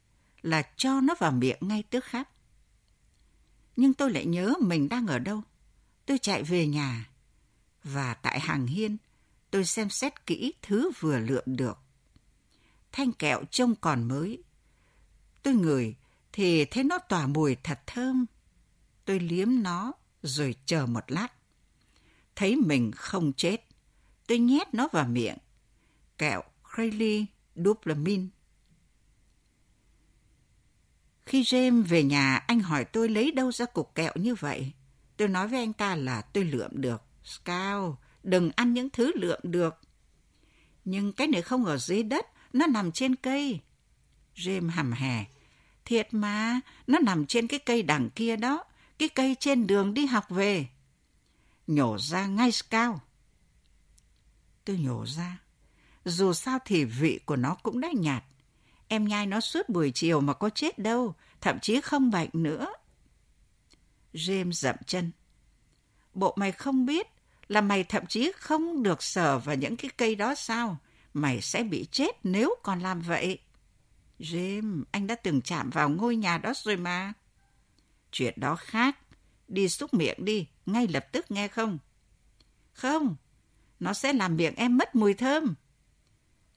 là 0.42 0.62
cho 0.78 1.02
nó 1.02 1.16
vào 1.20 1.32
miệng 1.32 1.58
ngay 1.62 1.84
tức 1.90 2.04
khắc. 2.04 2.30
Nhưng 3.76 3.94
tôi 3.94 4.12
lại 4.12 4.26
nhớ 4.26 4.54
mình 4.60 4.90
đang 4.90 5.08
ở 5.08 5.20
đâu. 5.20 5.42
Tôi 6.06 6.18
chạy 6.18 6.44
về 6.44 6.68
nhà. 6.68 7.10
Và 7.84 8.14
tại 8.14 8.40
hàng 8.40 8.68
hiên, 8.68 8.98
tôi 9.52 9.66
xem 9.66 9.90
xét 9.90 10.26
kỹ 10.26 10.54
thứ 10.62 10.92
vừa 11.00 11.20
lượm 11.20 11.44
được. 11.46 11.78
Thanh 12.92 13.12
kẹo 13.12 13.44
trông 13.52 13.76
còn 13.76 14.08
mới. 14.08 14.44
Tôi 15.44 15.54
ngửi 15.54 15.96
thì 16.32 16.66
thấy 16.66 16.84
nó 16.84 16.98
tỏa 16.98 17.28
mùi 17.28 17.56
thật 17.64 17.80
thơm. 17.88 18.26
Tôi 19.06 19.20
liếm 19.20 19.64
nó 19.64 19.94
rồi 20.24 20.56
chờ 20.66 20.86
một 20.86 21.04
lát. 21.08 21.28
Thấy 22.36 22.56
mình 22.56 22.92
không 22.96 23.34
chết. 23.34 23.73
Tôi 24.28 24.40
nhét 24.40 24.74
nó 24.74 24.88
vào 24.92 25.08
miệng. 25.08 25.38
Kẹo 26.18 26.42
Crayly 26.74 27.26
dublamin 27.56 28.30
Khi 31.26 31.42
James 31.42 31.84
về 31.84 32.04
nhà, 32.04 32.38
anh 32.38 32.60
hỏi 32.60 32.86
tôi 32.86 33.10
lấy 33.10 33.32
đâu 33.32 33.52
ra 33.52 33.66
cục 33.66 33.96
kẹo 33.96 34.12
như 34.16 34.36
vậy. 34.36 34.72
Tôi 35.18 35.28
nói 35.28 35.48
với 35.48 35.60
anh 35.60 35.74
ta 35.74 35.96
là 35.96 36.22
tôi 36.22 36.44
lượm 36.44 36.72
được. 36.74 37.02
Scout, 37.24 37.96
đừng 38.24 38.52
ăn 38.56 38.74
những 38.74 38.90
thứ 38.90 39.12
lượm 39.16 39.40
được. 39.44 39.80
Nhưng 40.86 41.14
cái 41.14 41.28
này 41.28 41.42
không 41.42 41.66
ở 41.66 41.78
dưới 41.78 42.04
đất, 42.04 42.26
nó 42.54 42.68
nằm 42.68 42.92
trên 42.92 43.16
cây. 43.16 43.60
James 44.36 44.70
hầm 44.70 44.92
hè. 44.92 45.26
Thiệt 45.86 46.08
mà, 46.12 46.60
nó 46.88 47.00
nằm 47.00 47.26
trên 47.26 47.48
cái 47.48 47.60
cây 47.60 47.84
đằng 47.84 48.10
kia 48.10 48.36
đó, 48.36 48.64
cái 49.00 49.10
cây 49.10 49.36
trên 49.40 49.68
đường 49.68 49.94
đi 49.94 50.06
học 50.06 50.30
về. 50.30 50.68
Nhổ 51.68 51.98
ra 52.00 52.28
ngay 52.28 52.52
Scout. 52.52 52.96
Tôi 54.66 54.78
nhổ 54.78 55.06
ra. 55.06 55.40
Dù 56.06 56.34
sao 56.34 56.60
thì 56.66 56.86
vị 56.86 57.20
của 57.26 57.36
nó 57.36 57.56
cũng 57.64 57.82
đã 57.82 57.90
nhạt. 57.96 58.24
Em 58.88 59.08
nhai 59.08 59.26
nó 59.26 59.40
suốt 59.40 59.70
buổi 59.70 59.92
chiều 59.96 60.22
mà 60.22 60.34
có 60.34 60.50
chết 60.50 60.80
đâu, 60.80 61.16
thậm 61.42 61.60
chí 61.60 61.82
không 61.82 62.12
bệnh 62.12 62.30
nữa. 62.34 62.74
James 64.14 64.52
dậm 64.52 64.76
chân. 64.88 65.12
Bộ 66.14 66.34
mày 66.38 66.52
không 66.52 66.86
biết 66.86 67.08
là 67.48 67.62
mày 67.62 67.84
thậm 67.84 68.06
chí 68.06 68.32
không 68.38 68.84
được 68.84 69.04
sờ 69.04 69.40
vào 69.40 69.56
những 69.56 69.78
cái 69.78 69.92
cây 69.98 70.16
đó 70.16 70.36
sao? 70.36 70.78
Mày 71.14 71.42
sẽ 71.42 71.64
bị 71.64 71.88
chết 71.92 72.16
nếu 72.24 72.56
còn 72.64 72.80
làm 72.80 73.02
vậy. 73.02 73.40
James, 74.20 74.84
anh 74.92 75.08
đã 75.08 75.16
từng 75.16 75.42
chạm 75.42 75.70
vào 75.70 75.90
ngôi 75.90 76.16
nhà 76.16 76.38
đó 76.38 76.54
rồi 76.56 76.78
mà. 76.78 77.14
Chuyện 78.12 78.34
đó 78.38 78.56
khác. 78.56 79.00
Đi 79.48 79.70
xúc 79.70 79.94
miệng 79.94 80.26
đi, 80.26 80.48
ngay 80.66 80.88
lập 80.88 81.06
tức 81.12 81.32
nghe 81.32 81.48
không? 81.48 81.80
Không, 82.74 83.16
nó 83.84 83.94
sẽ 83.94 84.14
làm 84.14 84.36
miệng 84.36 84.56
em 84.56 84.78
mất 84.78 84.96
mùi 84.96 85.14
thơm. 85.14 85.56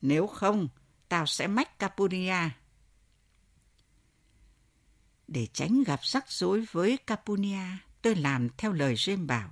Nếu 0.03 0.27
không, 0.27 0.69
tao 1.09 1.27
sẽ 1.27 1.47
mách 1.47 1.79
Capunia. 1.79 2.51
Để 5.29 5.47
tránh 5.53 5.83
gặp 5.83 6.01
rắc 6.03 6.31
rối 6.31 6.65
với 6.73 6.97
Capunia, 6.97 7.63
tôi 8.03 8.15
làm 8.15 8.49
theo 8.57 8.73
lời 8.73 8.95
Jim 8.95 9.27
bảo. 9.27 9.49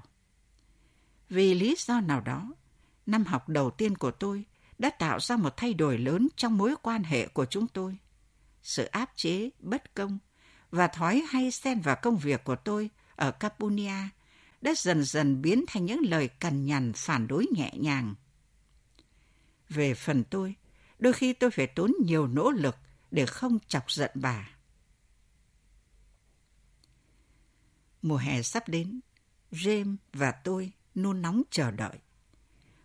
Vì 1.28 1.54
lý 1.54 1.74
do 1.78 2.00
nào 2.00 2.20
đó, 2.20 2.54
năm 3.06 3.24
học 3.24 3.48
đầu 3.48 3.70
tiên 3.70 3.96
của 3.96 4.10
tôi 4.10 4.44
đã 4.78 4.90
tạo 4.90 5.20
ra 5.20 5.36
một 5.36 5.56
thay 5.56 5.74
đổi 5.74 5.98
lớn 5.98 6.28
trong 6.36 6.58
mối 6.58 6.74
quan 6.82 7.02
hệ 7.02 7.28
của 7.28 7.46
chúng 7.46 7.66
tôi. 7.66 7.96
Sự 8.62 8.84
áp 8.84 9.10
chế, 9.16 9.50
bất 9.58 9.94
công 9.94 10.18
và 10.70 10.86
thói 10.86 11.24
hay 11.28 11.50
xen 11.50 11.80
vào 11.80 11.96
công 12.02 12.16
việc 12.16 12.44
của 12.44 12.56
tôi 12.56 12.90
ở 13.16 13.30
Capunia 13.30 13.94
đã 14.64 14.72
dần 14.76 15.04
dần 15.04 15.42
biến 15.42 15.64
thành 15.66 15.84
những 15.86 16.00
lời 16.02 16.28
cằn 16.28 16.64
nhằn 16.64 16.92
phản 16.96 17.26
đối 17.26 17.46
nhẹ 17.56 17.72
nhàng. 17.76 18.14
Về 19.68 19.94
phần 19.94 20.24
tôi, 20.24 20.54
đôi 20.98 21.12
khi 21.12 21.32
tôi 21.32 21.50
phải 21.50 21.66
tốn 21.66 21.92
nhiều 22.04 22.26
nỗ 22.26 22.50
lực 22.50 22.76
để 23.10 23.26
không 23.26 23.58
chọc 23.68 23.90
giận 23.90 24.10
bà. 24.14 24.48
Mùa 28.02 28.16
hè 28.16 28.42
sắp 28.42 28.68
đến, 28.68 29.00
James 29.52 29.96
và 30.12 30.32
tôi 30.32 30.72
nôn 30.94 31.22
nóng 31.22 31.42
chờ 31.50 31.70
đợi. 31.70 31.98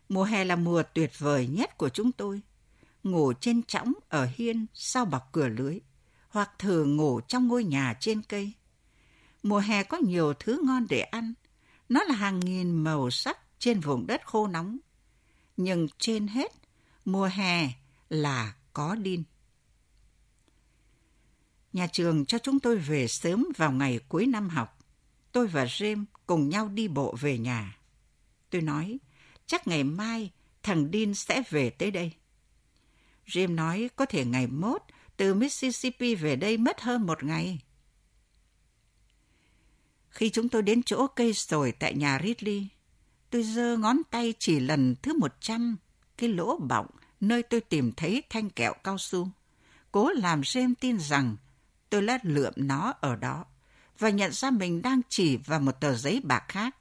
Mùa 0.10 0.24
hè 0.24 0.46
là 0.46 0.56
mùa 0.56 0.84
tuyệt 0.94 1.12
vời 1.20 1.48
nhất 1.48 1.78
của 1.78 1.89
chúng 1.89 2.12
tôi. 2.12 2.42
Ngủ 3.04 3.34
trên 3.34 3.63
trõng 3.63 3.94
ở 4.10 4.30
hiên 4.36 4.65
sau 4.74 5.06
bọc 5.06 5.30
cửa 5.32 5.48
lưới, 5.48 5.80
hoặc 6.30 6.52
thử 6.60 6.86
ngủ 6.86 7.22
trong 7.22 7.48
ngôi 7.48 7.63
nhà 7.63 7.98
trên 8.00 8.22
cây. 8.22 8.54
Mùa 9.44 9.60
hè 9.60 9.84
có 9.84 9.98
nhiều 9.98 10.34
thứ 10.34 10.62
ngon 10.65 10.86
để 10.89 11.00
ăn. 11.00 11.34
Nó 11.89 12.04
là 12.04 12.15
hàng 12.15 12.39
nghìn 12.39 12.84
màu 12.84 13.10
sắc 13.10 13.38
trên 13.60 13.80
vùng 13.80 14.08
đất 14.08 14.25
khô 14.25 14.47
nóng. 14.47 14.78
Nhưng 15.58 15.88
trên 15.97 16.28
hết, 16.28 16.52
mùa 17.06 17.30
hè 17.34 17.69
là 18.10 18.54
có 18.73 18.95
đin. 18.95 19.23
Nhà 21.73 21.88
trường 21.88 22.25
cho 22.25 22.38
chúng 22.38 22.60
tôi 22.60 22.78
về 22.78 23.08
sớm 23.08 23.45
vào 23.58 23.71
ngày 23.71 23.99
cuối 24.10 24.25
năm 24.25 24.49
học. 24.49 24.80
Tôi 25.32 25.47
và 25.47 25.65
James 25.65 26.06
cùng 26.25 26.49
nhau 26.49 26.69
đi 26.69 26.88
bộ 26.88 27.15
về 27.19 27.38
nhà. 27.38 27.78
Tôi 28.49 28.62
nói, 28.62 28.99
chắc 29.45 29.67
ngày 29.67 29.84
mai 29.84 30.32
thằng 30.63 30.89
Dean 30.93 31.13
sẽ 31.13 31.43
về 31.49 31.69
tới 31.69 31.91
đây. 31.91 32.12
James 33.28 33.56
nói 33.56 33.89
có 33.95 34.06
thể 34.06 34.25
ngày 34.25 34.47
mốt 34.47 34.82
từ 35.17 35.34
Mississippi 35.34 36.15
về 36.15 36.36
đây 36.36 36.58
mất 36.58 36.82
hơn 36.82 37.06
một 37.06 37.23
ngày. 37.23 37.60
Khi 40.10 40.30
chúng 40.30 40.50
tôi 40.50 40.62
đến 40.62 40.84
chỗ 40.84 41.08
cây 41.08 41.34
sồi 41.34 41.72
tại 41.72 41.93
nhà 41.93 42.19
Ridley, 42.24 42.67
tôi 43.30 43.43
giơ 43.43 43.78
ngón 43.78 44.02
tay 44.12 44.34
chỉ 44.39 44.60
lần 44.60 44.95
thứ 45.02 45.17
100 45.17 45.78
cái 46.17 46.30
lỗ 46.30 46.58
bọng 46.58 46.88
nơi 47.19 47.43
tôi 47.43 47.62
tìm 47.62 47.91
thấy 47.91 48.24
thanh 48.30 48.50
kẹo 48.50 48.74
cao 48.84 48.98
su. 48.98 49.30
Cố 49.91 50.10
làm 50.10 50.41
James 50.41 50.74
tin 50.80 51.00
rằng 51.00 51.38
tôi 51.89 52.02
đã 52.02 52.19
lượm 52.24 52.54
nó 52.56 52.93
ở 53.02 53.15
đó 53.15 53.45
và 54.00 54.10
nhận 54.10 54.32
ra 54.32 54.52
mình 54.52 54.82
đang 54.82 55.02
chỉ 55.10 55.38
vào 55.38 55.60
một 55.60 55.72
tờ 55.72 55.95
giấy 55.95 56.22
bạc 56.24 56.45
khác. 56.48 56.76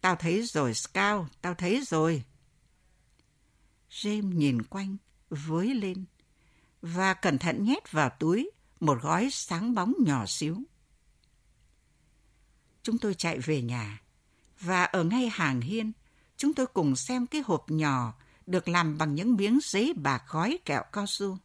Tao 0.00 0.16
thấy 0.16 0.42
rồi, 0.42 0.74
Scout, 0.74 1.26
tao 1.40 1.54
thấy 1.54 1.82
rồi. 1.86 2.22
James 3.90 4.32
nhìn 4.34 4.62
quanh, 4.62 4.96
với 5.30 5.74
lên 5.74 6.04
và 6.82 7.14
cẩn 7.14 7.38
thận 7.38 7.64
nhét 7.64 7.92
vào 7.92 8.10
túi 8.10 8.50
một 8.80 9.02
gói 9.02 9.28
sáng 9.32 9.74
bóng 9.74 9.94
nhỏ 9.98 10.26
xíu. 10.26 10.56
Chúng 12.82 12.98
tôi 12.98 13.14
chạy 13.14 13.38
về 13.38 13.62
nhà 13.62 14.00
và 14.60 14.84
ở 14.84 15.04
ngay 15.04 15.28
hàng 15.28 15.60
hiên, 15.60 15.92
chúng 16.36 16.54
tôi 16.54 16.66
cùng 16.66 16.96
xem 16.96 17.26
cái 17.26 17.42
hộp 17.46 17.70
nhỏ 17.70 18.14
được 18.46 18.68
làm 18.68 18.98
bằng 18.98 19.14
những 19.14 19.36
miếng 19.36 19.58
giấy 19.62 19.92
bạc 19.96 20.22
gói 20.28 20.58
kẹo 20.64 20.82
cao 20.92 21.06
su. 21.06 21.38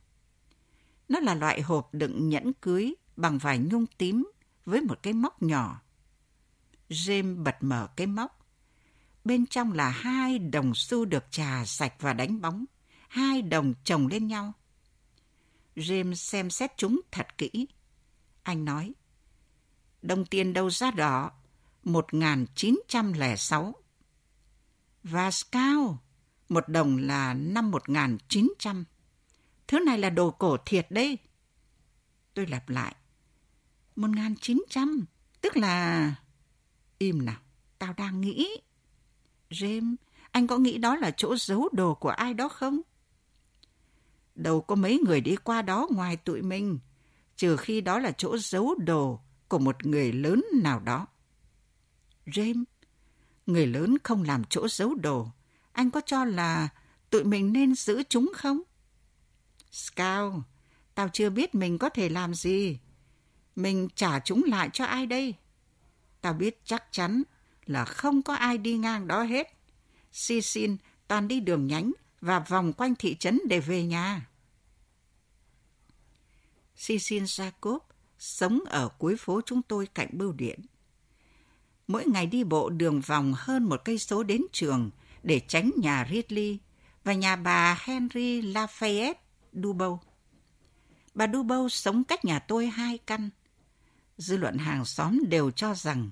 Nó 1.09 1.19
là 1.19 1.35
loại 1.35 1.61
hộp 1.61 1.89
đựng 1.93 2.29
nhẫn 2.29 2.53
cưới 2.53 2.95
bằng 3.15 3.37
vải 3.37 3.59
nhung 3.59 3.85
tím 3.97 4.31
với 4.65 4.81
một 4.81 4.99
cái 5.03 5.13
móc 5.13 5.41
nhỏ. 5.41 5.81
James 6.89 7.43
bật 7.43 7.55
mở 7.61 7.87
cái 7.95 8.07
móc. 8.07 8.45
Bên 9.25 9.45
trong 9.45 9.73
là 9.73 9.89
hai 9.89 10.39
đồng 10.39 10.75
xu 10.75 11.05
được 11.05 11.23
trà 11.31 11.65
sạch 11.65 11.93
và 11.99 12.13
đánh 12.13 12.41
bóng. 12.41 12.65
Hai 13.07 13.41
đồng 13.41 13.73
chồng 13.83 14.07
lên 14.07 14.27
nhau. 14.27 14.53
James 15.75 16.13
xem 16.13 16.49
xét 16.49 16.71
chúng 16.77 17.01
thật 17.11 17.37
kỹ. 17.37 17.67
Anh 18.43 18.65
nói, 18.65 18.93
đồng 20.01 20.25
tiền 20.25 20.53
đầu 20.53 20.69
ra 20.69 20.91
đỏ, 20.91 21.31
1906. 21.83 23.75
Và 25.03 25.29
cao 25.51 25.99
một 26.49 26.69
đồng 26.69 26.97
là 26.97 27.33
năm 27.33 27.71
1900. 27.71 28.85
Thứ 29.67 29.79
này 29.79 29.97
là 29.97 30.09
đồ 30.09 30.31
cổ 30.31 30.57
thiệt 30.65 30.87
đấy. 30.89 31.17
Tôi 32.33 32.45
lặp 32.45 32.69
lại. 32.69 32.95
1900, 33.95 35.05
tức 35.41 35.57
là... 35.57 36.13
Im 36.97 37.25
nào, 37.25 37.39
tao 37.79 37.93
đang 37.97 38.21
nghĩ. 38.21 38.47
James, 39.49 39.95
anh 40.31 40.47
có 40.47 40.57
nghĩ 40.57 40.77
đó 40.77 40.95
là 40.95 41.11
chỗ 41.11 41.37
giấu 41.37 41.69
đồ 41.71 41.95
của 41.95 42.09
ai 42.09 42.33
đó 42.33 42.49
không? 42.49 42.81
Đâu 44.35 44.61
có 44.61 44.75
mấy 44.75 44.99
người 45.05 45.21
đi 45.21 45.35
qua 45.35 45.61
đó 45.61 45.87
ngoài 45.91 46.17
tụi 46.17 46.41
mình, 46.41 46.79
trừ 47.35 47.57
khi 47.57 47.81
đó 47.81 47.99
là 47.99 48.11
chỗ 48.11 48.37
giấu 48.37 48.75
đồ 48.75 49.19
của 49.49 49.59
một 49.59 49.85
người 49.85 50.13
lớn 50.13 50.45
nào 50.53 50.79
đó. 50.79 51.07
James, 52.25 52.63
người 53.45 53.67
lớn 53.67 53.97
không 54.03 54.23
làm 54.23 54.43
chỗ 54.49 54.67
giấu 54.67 54.95
đồ. 54.95 55.27
Anh 55.71 55.91
có 55.91 56.01
cho 56.05 56.25
là 56.25 56.69
tụi 57.09 57.23
mình 57.23 57.53
nên 57.53 57.75
giữ 57.75 58.03
chúng 58.09 58.31
không? 58.35 58.61
Scout, 59.71 60.33
tao 60.95 61.09
chưa 61.13 61.29
biết 61.29 61.55
mình 61.55 61.77
có 61.77 61.89
thể 61.89 62.09
làm 62.09 62.33
gì. 62.33 62.79
Mình 63.55 63.87
trả 63.95 64.19
chúng 64.19 64.43
lại 64.43 64.69
cho 64.73 64.85
ai 64.85 65.05
đây? 65.05 65.33
Tao 66.21 66.33
biết 66.33 66.61
chắc 66.65 66.83
chắn 66.91 67.23
là 67.65 67.85
không 67.85 68.21
có 68.21 68.35
ai 68.35 68.57
đi 68.57 68.77
ngang 68.77 69.07
đó 69.07 69.23
hết. 69.23 69.53
Si 70.11 70.41
xin 70.41 70.77
toàn 71.07 71.27
đi 71.27 71.39
đường 71.39 71.67
nhánh 71.67 71.91
và 72.21 72.39
vòng 72.39 72.73
quanh 72.73 72.95
thị 72.95 73.15
trấn 73.15 73.39
để 73.49 73.59
về 73.59 73.83
nhà. 73.83 74.27
Sisin 76.75 77.23
Jacob 77.23 77.79
sống 78.19 78.59
ở 78.65 78.89
cuối 78.97 79.15
phố 79.17 79.41
chúng 79.45 79.61
tôi 79.61 79.87
cạnh 79.93 80.09
bưu 80.11 80.31
điện. 80.31 80.59
Mỗi 81.87 82.05
ngày 82.05 82.25
đi 82.25 82.43
bộ 82.43 82.69
đường 82.69 83.01
vòng 83.01 83.33
hơn 83.37 83.63
một 83.63 83.81
cây 83.85 83.97
số 83.97 84.23
đến 84.23 84.41
trường 84.51 84.89
để 85.23 85.41
tránh 85.47 85.71
nhà 85.77 86.07
Ridley 86.11 86.57
và 87.03 87.13
nhà 87.13 87.35
bà 87.35 87.77
Henry 87.79 88.41
Lafayette 88.41 89.13
Dubow. 89.53 89.97
Bà 91.13 91.27
Dubow 91.27 91.69
sống 91.69 92.03
cách 92.03 92.25
nhà 92.25 92.39
tôi 92.39 92.67
hai 92.67 92.97
căn. 92.97 93.29
Dư 94.17 94.37
luận 94.37 94.57
hàng 94.57 94.85
xóm 94.85 95.19
đều 95.29 95.51
cho 95.51 95.73
rằng 95.75 96.09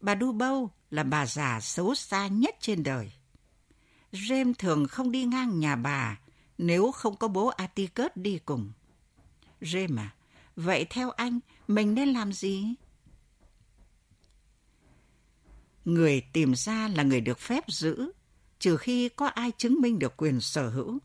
bà 0.00 0.14
Dubow 0.14 0.68
là 0.90 1.02
bà 1.02 1.26
già 1.26 1.60
xấu 1.60 1.94
xa 1.94 2.26
nhất 2.26 2.56
trên 2.60 2.82
đời. 2.82 3.12
James 4.12 4.54
thường 4.58 4.86
không 4.88 5.10
đi 5.10 5.24
ngang 5.24 5.60
nhà 5.60 5.76
bà 5.76 6.18
nếu 6.58 6.92
không 6.92 7.16
có 7.16 7.28
bố 7.28 7.46
Atticus 7.46 8.10
đi 8.14 8.38
cùng. 8.44 8.72
James 9.60 9.98
à, 9.98 10.14
vậy 10.56 10.86
theo 10.90 11.10
anh, 11.10 11.40
mình 11.68 11.94
nên 11.94 12.08
làm 12.08 12.32
gì? 12.32 12.74
Người 15.84 16.20
tìm 16.32 16.54
ra 16.54 16.88
là 16.88 17.02
người 17.02 17.20
được 17.20 17.38
phép 17.38 17.64
giữ, 17.68 18.12
trừ 18.58 18.76
khi 18.76 19.08
có 19.08 19.26
ai 19.26 19.52
chứng 19.58 19.80
minh 19.80 19.98
được 19.98 20.16
quyền 20.16 20.40
sở 20.40 20.68
hữu. 20.68 20.98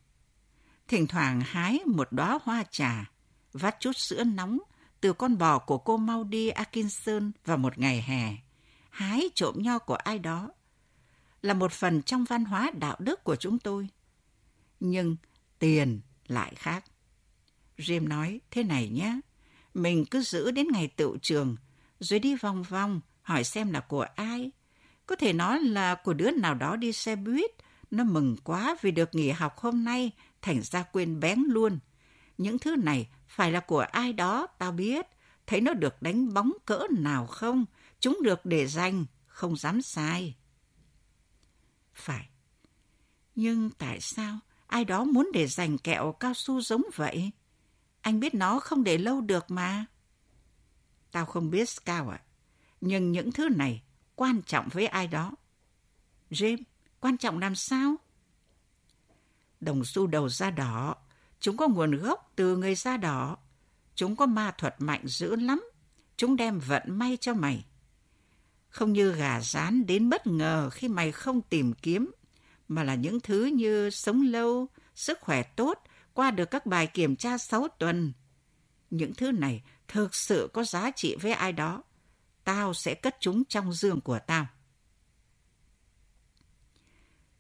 Thỉnh 0.88 1.08
thoảng 1.08 1.42
hái 1.42 1.80
một 1.86 2.08
đóa 2.12 2.40
hoa 2.44 2.64
trà, 2.72 3.12
vắt 3.54 3.76
chút 3.80 3.98
sữa 3.98 4.24
nóng 4.24 4.60
từ 5.02 5.14
con 5.14 5.38
bò 5.38 5.60
của 5.60 5.78
cô 5.78 5.98
Maudie 5.98 6.50
Atkinson 6.50 7.32
vào 7.46 7.58
một 7.58 7.78
ngày 7.78 8.02
hè, 8.02 8.36
hái 8.90 9.30
trộm 9.36 9.56
nho 9.58 9.80
của 9.80 9.96
ai 9.96 10.20
đó, 10.20 10.52
là 11.42 11.54
một 11.54 11.72
phần 11.72 12.02
trong 12.02 12.24
văn 12.24 12.46
hóa 12.46 12.72
đạo 12.80 12.96
đức 13.00 13.24
của 13.24 13.36
chúng 13.36 13.60
tôi. 13.60 13.90
Nhưng 14.80 15.16
tiền 15.60 16.02
lại 16.28 16.56
khác. 16.56 16.86
Jim 17.78 18.08
nói 18.08 18.42
thế 18.52 18.64
này 18.64 18.90
nhé, 18.90 19.20
mình 19.78 20.06
cứ 20.06 20.22
giữ 20.22 20.52
đến 20.52 20.68
ngày 20.72 20.88
tựu 20.88 21.18
trường, 21.18 21.56
rồi 22.00 22.20
đi 22.20 22.36
vòng 22.36 22.64
vòng, 22.64 23.02
hỏi 23.22 23.44
xem 23.44 23.72
là 23.72 23.80
của 23.80 24.06
ai. 24.16 24.52
Có 25.06 25.16
thể 25.16 25.34
nói 25.34 25.60
là 25.60 25.96
của 25.96 26.14
đứa 26.14 26.32
nào 26.32 26.56
đó 26.56 26.76
đi 26.76 26.94
xe 26.94 27.16
buýt, 27.16 27.52
nó 27.92 28.04
mừng 28.04 28.36
quá 28.44 28.76
vì 28.82 28.92
được 28.92 29.16
nghỉ 29.16 29.30
học 29.30 29.58
hôm 29.58 29.84
nay, 29.84 30.12
thành 30.42 30.62
ra 30.62 30.84
quên 30.84 31.20
bén 31.20 31.44
luôn. 31.48 31.80
Những 32.38 32.60
thứ 32.60 32.76
này 32.76 33.10
phải 33.28 33.52
là 33.52 33.60
của 33.60 33.80
ai 33.80 34.14
đó, 34.14 34.48
tao 34.48 34.72
biết. 34.72 35.06
Thấy 35.48 35.62
nó 35.62 35.74
được 35.74 36.02
đánh 36.02 36.34
bóng 36.34 36.54
cỡ 36.66 36.84
nào 36.98 37.28
không? 37.28 37.66
Chúng 38.00 38.20
được 38.24 38.46
để 38.46 38.68
dành, 38.68 39.06
không 39.28 39.56
dám 39.56 39.82
sai. 39.82 40.36
Phải. 41.94 42.30
Nhưng 43.36 43.70
tại 43.70 44.00
sao 44.02 44.40
ai 44.68 44.86
đó 44.86 45.04
muốn 45.04 45.30
để 45.34 45.48
dành 45.48 45.78
kẹo 45.78 46.12
cao 46.12 46.34
su 46.34 46.62
giống 46.62 46.84
vậy? 46.96 47.32
Anh 48.08 48.20
biết 48.20 48.36
nó 48.36 48.60
không 48.60 48.84
để 48.84 48.98
lâu 48.98 49.22
được 49.22 49.52
mà. 49.52 49.86
Tao 51.12 51.26
không 51.26 51.50
biết 51.50 51.70
Scout 51.70 52.10
ạ. 52.10 52.22
Nhưng 52.82 53.12
những 53.12 53.32
thứ 53.32 53.50
này 53.50 53.84
quan 54.16 54.42
trọng 54.42 54.68
với 54.72 54.88
ai 54.88 55.08
đó. 55.08 55.32
James, 56.32 56.64
quan 57.00 57.18
trọng 57.18 57.40
làm 57.40 57.56
sao? 57.56 57.96
Đồng 59.60 59.86
xu 59.86 60.08
đầu 60.08 60.30
da 60.30 60.52
đỏ, 60.52 60.96
chúng 61.40 61.58
có 61.58 61.68
nguồn 61.68 61.96
gốc 61.96 62.32
từ 62.36 62.58
người 62.58 62.76
da 62.76 62.98
đỏ. 62.98 63.38
Chúng 63.96 64.16
có 64.16 64.26
ma 64.26 64.52
thuật 64.58 64.76
mạnh 64.80 65.08
dữ 65.08 65.36
lắm. 65.36 65.64
Chúng 66.18 66.36
đem 66.36 66.60
vận 66.60 66.84
may 66.88 67.18
cho 67.22 67.34
mày. 67.34 67.66
Không 68.70 68.94
như 68.94 69.12
gà 69.12 69.42
rán 69.42 69.86
đến 69.86 70.10
bất 70.10 70.28
ngờ 70.28 70.70
khi 70.70 70.88
mày 70.88 71.12
không 71.12 71.42
tìm 71.42 71.74
kiếm, 71.74 72.12
mà 72.68 72.84
là 72.84 72.96
những 72.96 73.20
thứ 73.20 73.46
như 73.46 73.90
sống 73.90 74.22
lâu, 74.22 74.68
sức 74.96 75.20
khỏe 75.22 75.44
tốt, 75.44 75.84
qua 76.18 76.32
được 76.32 76.52
các 76.52 76.66
bài 76.66 76.88
kiểm 76.88 77.16
tra 77.16 77.38
6 77.38 77.68
tuần. 77.80 78.14
Những 78.90 79.14
thứ 79.14 79.32
này 79.32 79.64
thực 79.88 80.16
sự 80.16 80.50
có 80.54 80.64
giá 80.64 80.92
trị 80.96 81.16
với 81.22 81.32
ai 81.32 81.54
đó. 81.54 81.84
Tao 82.44 82.74
sẽ 82.74 82.96
cất 82.96 83.18
chúng 83.20 83.44
trong 83.46 83.74
giường 83.74 84.02
của 84.02 84.20
tao. 84.28 84.48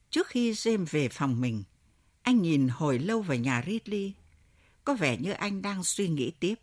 Trước 0.10 0.28
khi 0.28 0.52
James 0.52 0.86
về 0.90 1.10
phòng 1.10 1.42
mình, 1.42 1.64
anh 2.22 2.42
nhìn 2.42 2.68
hồi 2.68 3.00
lâu 3.00 3.22
vào 3.22 3.38
nhà 3.38 3.64
Ridley. 3.68 4.14
Có 4.84 4.94
vẻ 4.94 5.18
như 5.18 5.32
anh 5.32 5.62
đang 5.62 5.84
suy 5.84 6.08
nghĩ 6.08 6.32
tiếp. 6.40 6.56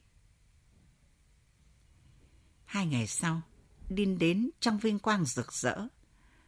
Hai 2.64 2.87
ngày 2.87 3.07
sau, 3.07 3.40
Dean 3.88 4.18
đến 4.18 4.50
trong 4.61 4.79
vinh 4.79 4.98
quang 4.98 5.24
rực 5.24 5.53
rỡ. 5.53 5.87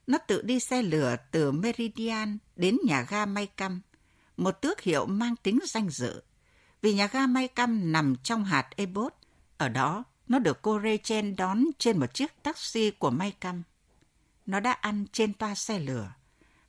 Nó 0.06 0.18
tự 0.18 0.42
đi 0.42 0.60
xe 0.60 0.82
lửa 0.82 1.16
từ 1.30 1.52
Meridian 1.52 2.38
đến 2.56 2.78
nhà 2.84 3.06
ga 3.08 3.26
May 3.26 3.46
Căm 3.46 3.80
một 4.36 4.50
tước 4.50 4.80
hiệu 4.80 5.06
mang 5.06 5.36
tính 5.36 5.58
danh 5.64 5.90
dự. 5.90 6.22
Vì 6.82 6.94
nhà 6.94 7.06
ga 7.06 7.26
May 7.26 7.48
Căm 7.48 7.92
nằm 7.92 8.16
trong 8.22 8.44
hạt 8.44 8.68
Ebot, 8.76 9.14
ở 9.58 9.68
đó 9.68 10.04
nó 10.28 10.38
được 10.38 10.62
cô 10.62 10.80
Rachel 10.84 11.32
đón 11.32 11.64
trên 11.78 12.00
một 12.00 12.14
chiếc 12.14 12.42
taxi 12.42 12.90
của 12.90 13.10
May 13.10 13.30
Căm. 13.40 13.62
Nó 14.46 14.60
đã 14.60 14.72
ăn 14.72 15.06
trên 15.12 15.32
toa 15.32 15.54
xe 15.54 15.78
lửa. 15.78 16.12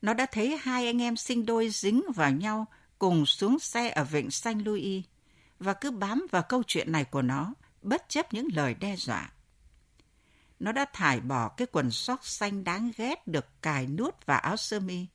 Nó 0.01 0.13
đã 0.13 0.25
thấy 0.25 0.57
hai 0.61 0.85
anh 0.85 1.01
em 1.01 1.15
sinh 1.15 1.45
đôi 1.45 1.69
dính 1.69 2.03
vào 2.15 2.31
nhau 2.31 2.65
cùng 2.99 3.25
xuống 3.25 3.59
xe 3.59 3.89
ở 3.89 4.03
vịnh 4.03 4.31
Saint 4.31 4.65
Louis 4.65 5.03
và 5.59 5.73
cứ 5.73 5.91
bám 5.91 6.27
vào 6.31 6.43
câu 6.49 6.63
chuyện 6.67 6.91
này 6.91 7.03
của 7.03 7.21
nó 7.21 7.53
bất 7.81 8.09
chấp 8.09 8.33
những 8.33 8.47
lời 8.53 8.73
đe 8.73 8.95
dọa. 8.95 9.31
Nó 10.59 10.71
đã 10.71 10.85
thải 10.93 11.19
bỏ 11.19 11.49
cái 11.49 11.67
quần 11.71 11.91
sóc 11.91 12.25
xanh 12.25 12.63
đáng 12.63 12.91
ghét 12.97 13.27
được 13.27 13.61
cài 13.61 13.87
nút 13.87 14.25
vào 14.25 14.39
áo 14.39 14.57
sơ 14.57 14.79
mi 14.79 15.05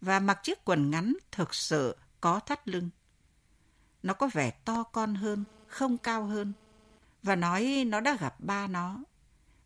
và 0.00 0.20
mặc 0.20 0.40
chiếc 0.42 0.64
quần 0.64 0.90
ngắn 0.90 1.16
thực 1.32 1.54
sự 1.54 1.96
có 2.20 2.40
thắt 2.40 2.68
lưng. 2.68 2.90
Nó 4.02 4.14
có 4.14 4.28
vẻ 4.32 4.50
to 4.50 4.82
con 4.82 5.14
hơn, 5.14 5.44
không 5.66 5.98
cao 5.98 6.24
hơn, 6.24 6.52
và 7.22 7.36
nói 7.36 7.84
nó 7.86 8.00
đã 8.00 8.16
gặp 8.20 8.40
ba 8.40 8.66
nó. 8.66 9.02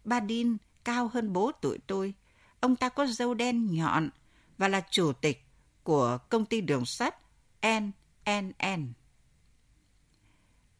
Ba 0.04 0.20
din 0.28 0.56
cao 0.84 1.10
hơn 1.12 1.32
bố 1.32 1.52
tụi 1.52 1.78
tôi. 1.86 2.14
Ông 2.60 2.76
ta 2.76 2.88
có 2.88 3.06
râu 3.06 3.34
đen 3.34 3.70
nhọn 3.70 4.10
và 4.58 4.68
là 4.68 4.80
chủ 4.90 5.12
tịch 5.12 5.44
của 5.82 6.18
công 6.28 6.44
ty 6.44 6.60
đường 6.60 6.86
sắt 6.86 7.14
NNN. 7.62 8.92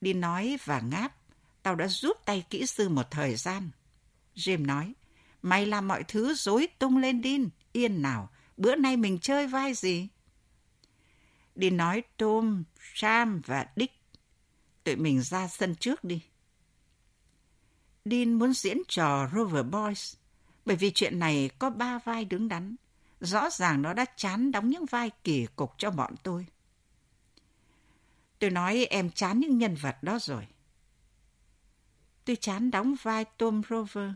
Đi 0.00 0.12
nói 0.12 0.58
và 0.64 0.80
ngáp, 0.80 1.16
tao 1.62 1.74
đã 1.74 1.88
giúp 1.88 2.16
tay 2.24 2.44
kỹ 2.50 2.66
sư 2.66 2.88
một 2.88 3.10
thời 3.10 3.36
gian. 3.36 3.70
Jim 4.34 4.66
nói, 4.66 4.94
mày 5.42 5.66
làm 5.66 5.88
mọi 5.88 6.04
thứ 6.04 6.34
rối 6.34 6.68
tung 6.78 6.96
lên 6.96 7.22
din 7.22 7.48
yên 7.72 8.02
nào, 8.02 8.30
bữa 8.60 8.76
nay 8.76 8.96
mình 8.96 9.18
chơi 9.18 9.46
vai 9.46 9.74
gì? 9.74 10.08
Đi 11.54 11.70
nói 11.70 12.02
Tom, 12.16 12.64
Sam 12.94 13.40
và 13.46 13.66
Dick. 13.76 13.94
Tụi 14.84 14.96
mình 14.96 15.22
ra 15.22 15.48
sân 15.48 15.74
trước 15.74 16.04
đi. 16.04 16.22
Dean 18.04 18.32
muốn 18.32 18.52
diễn 18.52 18.78
trò 18.88 19.28
Rover 19.34 19.66
Boys, 19.66 20.16
bởi 20.64 20.76
vì 20.76 20.90
chuyện 20.90 21.18
này 21.18 21.50
có 21.58 21.70
ba 21.70 21.98
vai 21.98 22.24
đứng 22.24 22.48
đắn. 22.48 22.76
Rõ 23.20 23.50
ràng 23.50 23.82
nó 23.82 23.92
đã 23.92 24.04
chán 24.16 24.52
đóng 24.52 24.68
những 24.68 24.86
vai 24.86 25.10
kỳ 25.24 25.46
cục 25.56 25.74
cho 25.78 25.90
bọn 25.90 26.14
tôi. 26.22 26.46
Tôi 28.38 28.50
nói 28.50 28.86
em 28.90 29.10
chán 29.10 29.40
những 29.40 29.58
nhân 29.58 29.74
vật 29.74 29.96
đó 30.02 30.18
rồi. 30.18 30.46
Tôi 32.24 32.36
chán 32.36 32.70
đóng 32.70 32.94
vai 33.02 33.24
Tom 33.24 33.62
Rover, 33.70 34.10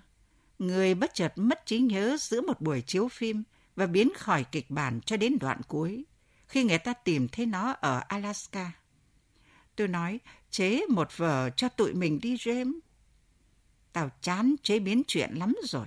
người 0.58 0.94
bất 0.94 1.14
chợt 1.14 1.32
mất 1.36 1.66
trí 1.66 1.78
nhớ 1.78 2.16
giữa 2.20 2.40
một 2.40 2.60
buổi 2.60 2.82
chiếu 2.86 3.08
phim 3.08 3.42
và 3.76 3.86
biến 3.86 4.12
khỏi 4.16 4.44
kịch 4.44 4.70
bản 4.70 5.00
cho 5.00 5.16
đến 5.16 5.38
đoạn 5.40 5.60
cuối, 5.68 6.04
khi 6.46 6.64
người 6.64 6.78
ta 6.78 6.92
tìm 6.92 7.28
thấy 7.28 7.46
nó 7.46 7.72
ở 7.72 8.02
Alaska. 8.08 8.72
Tôi 9.76 9.88
nói, 9.88 10.20
chế 10.50 10.80
một 10.88 11.08
vở 11.16 11.50
cho 11.50 11.68
tụi 11.68 11.94
mình 11.94 12.20
đi 12.20 12.36
James. 12.36 12.78
Tao 13.92 14.10
chán 14.20 14.54
chế 14.62 14.78
biến 14.78 15.02
chuyện 15.06 15.30
lắm 15.34 15.56
rồi. 15.64 15.86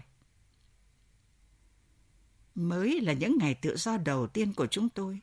Mới 2.56 3.02
là 3.02 3.14
những 3.14 3.38
ngày 3.38 3.54
tự 3.54 3.76
do 3.76 3.98
đầu 3.98 4.28
tiên 4.28 4.54
của 4.54 4.68
chúng 4.68 4.90
tôi. 4.90 5.20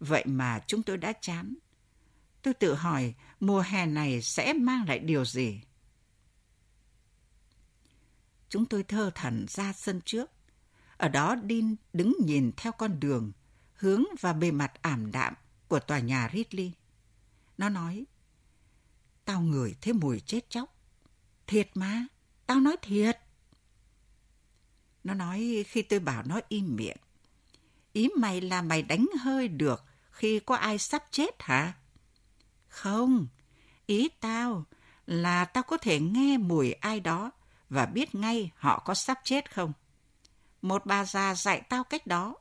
Vậy 0.00 0.24
mà 0.26 0.60
chúng 0.66 0.82
tôi 0.82 0.96
đã 0.96 1.12
chán. 1.20 1.54
Tôi 2.42 2.54
tự 2.54 2.74
hỏi 2.74 3.14
mùa 3.40 3.60
hè 3.60 3.86
này 3.86 4.22
sẽ 4.22 4.52
mang 4.52 4.88
lại 4.88 4.98
điều 4.98 5.24
gì? 5.24 5.60
Chúng 8.48 8.66
tôi 8.66 8.82
thơ 8.82 9.10
thẩn 9.14 9.46
ra 9.48 9.72
sân 9.72 10.00
trước. 10.04 10.30
Ở 10.98 11.08
đó 11.08 11.36
Dean 11.48 11.76
đứng 11.92 12.16
nhìn 12.20 12.52
theo 12.56 12.72
con 12.72 13.00
đường, 13.00 13.32
hướng 13.74 14.04
và 14.20 14.32
bề 14.32 14.50
mặt 14.50 14.72
ảm 14.82 15.12
đạm 15.12 15.34
của 15.68 15.80
tòa 15.80 15.98
nhà 15.98 16.30
Ridley. 16.32 16.72
Nó 17.58 17.68
nói, 17.68 18.04
tao 19.24 19.40
ngửi 19.40 19.74
thấy 19.80 19.92
mùi 19.92 20.20
chết 20.20 20.50
chóc. 20.50 20.74
Thiệt 21.46 21.70
mà, 21.74 22.06
tao 22.46 22.60
nói 22.60 22.76
thiệt. 22.82 23.18
Nó 25.04 25.14
nói 25.14 25.64
khi 25.68 25.82
tôi 25.82 25.98
bảo 25.98 26.22
nó 26.22 26.40
im 26.48 26.76
miệng. 26.76 26.96
Ý 27.92 28.08
mày 28.18 28.40
là 28.40 28.62
mày 28.62 28.82
đánh 28.82 29.06
hơi 29.20 29.48
được 29.48 29.84
khi 30.10 30.40
có 30.40 30.56
ai 30.56 30.78
sắp 30.78 31.04
chết 31.10 31.42
hả? 31.42 31.72
Không, 32.68 33.26
ý 33.86 34.08
tao 34.20 34.64
là 35.06 35.44
tao 35.44 35.62
có 35.62 35.76
thể 35.76 36.00
nghe 36.00 36.38
mùi 36.38 36.72
ai 36.72 37.00
đó 37.00 37.30
và 37.70 37.86
biết 37.86 38.14
ngay 38.14 38.50
họ 38.56 38.78
có 38.78 38.94
sắp 38.94 39.18
chết 39.24 39.54
không. 39.54 39.72
Một 40.68 40.86
bà 40.86 41.04
già 41.04 41.34
dạy 41.34 41.62
tao 41.68 41.84
cách 41.84 42.06
đó. 42.06 42.34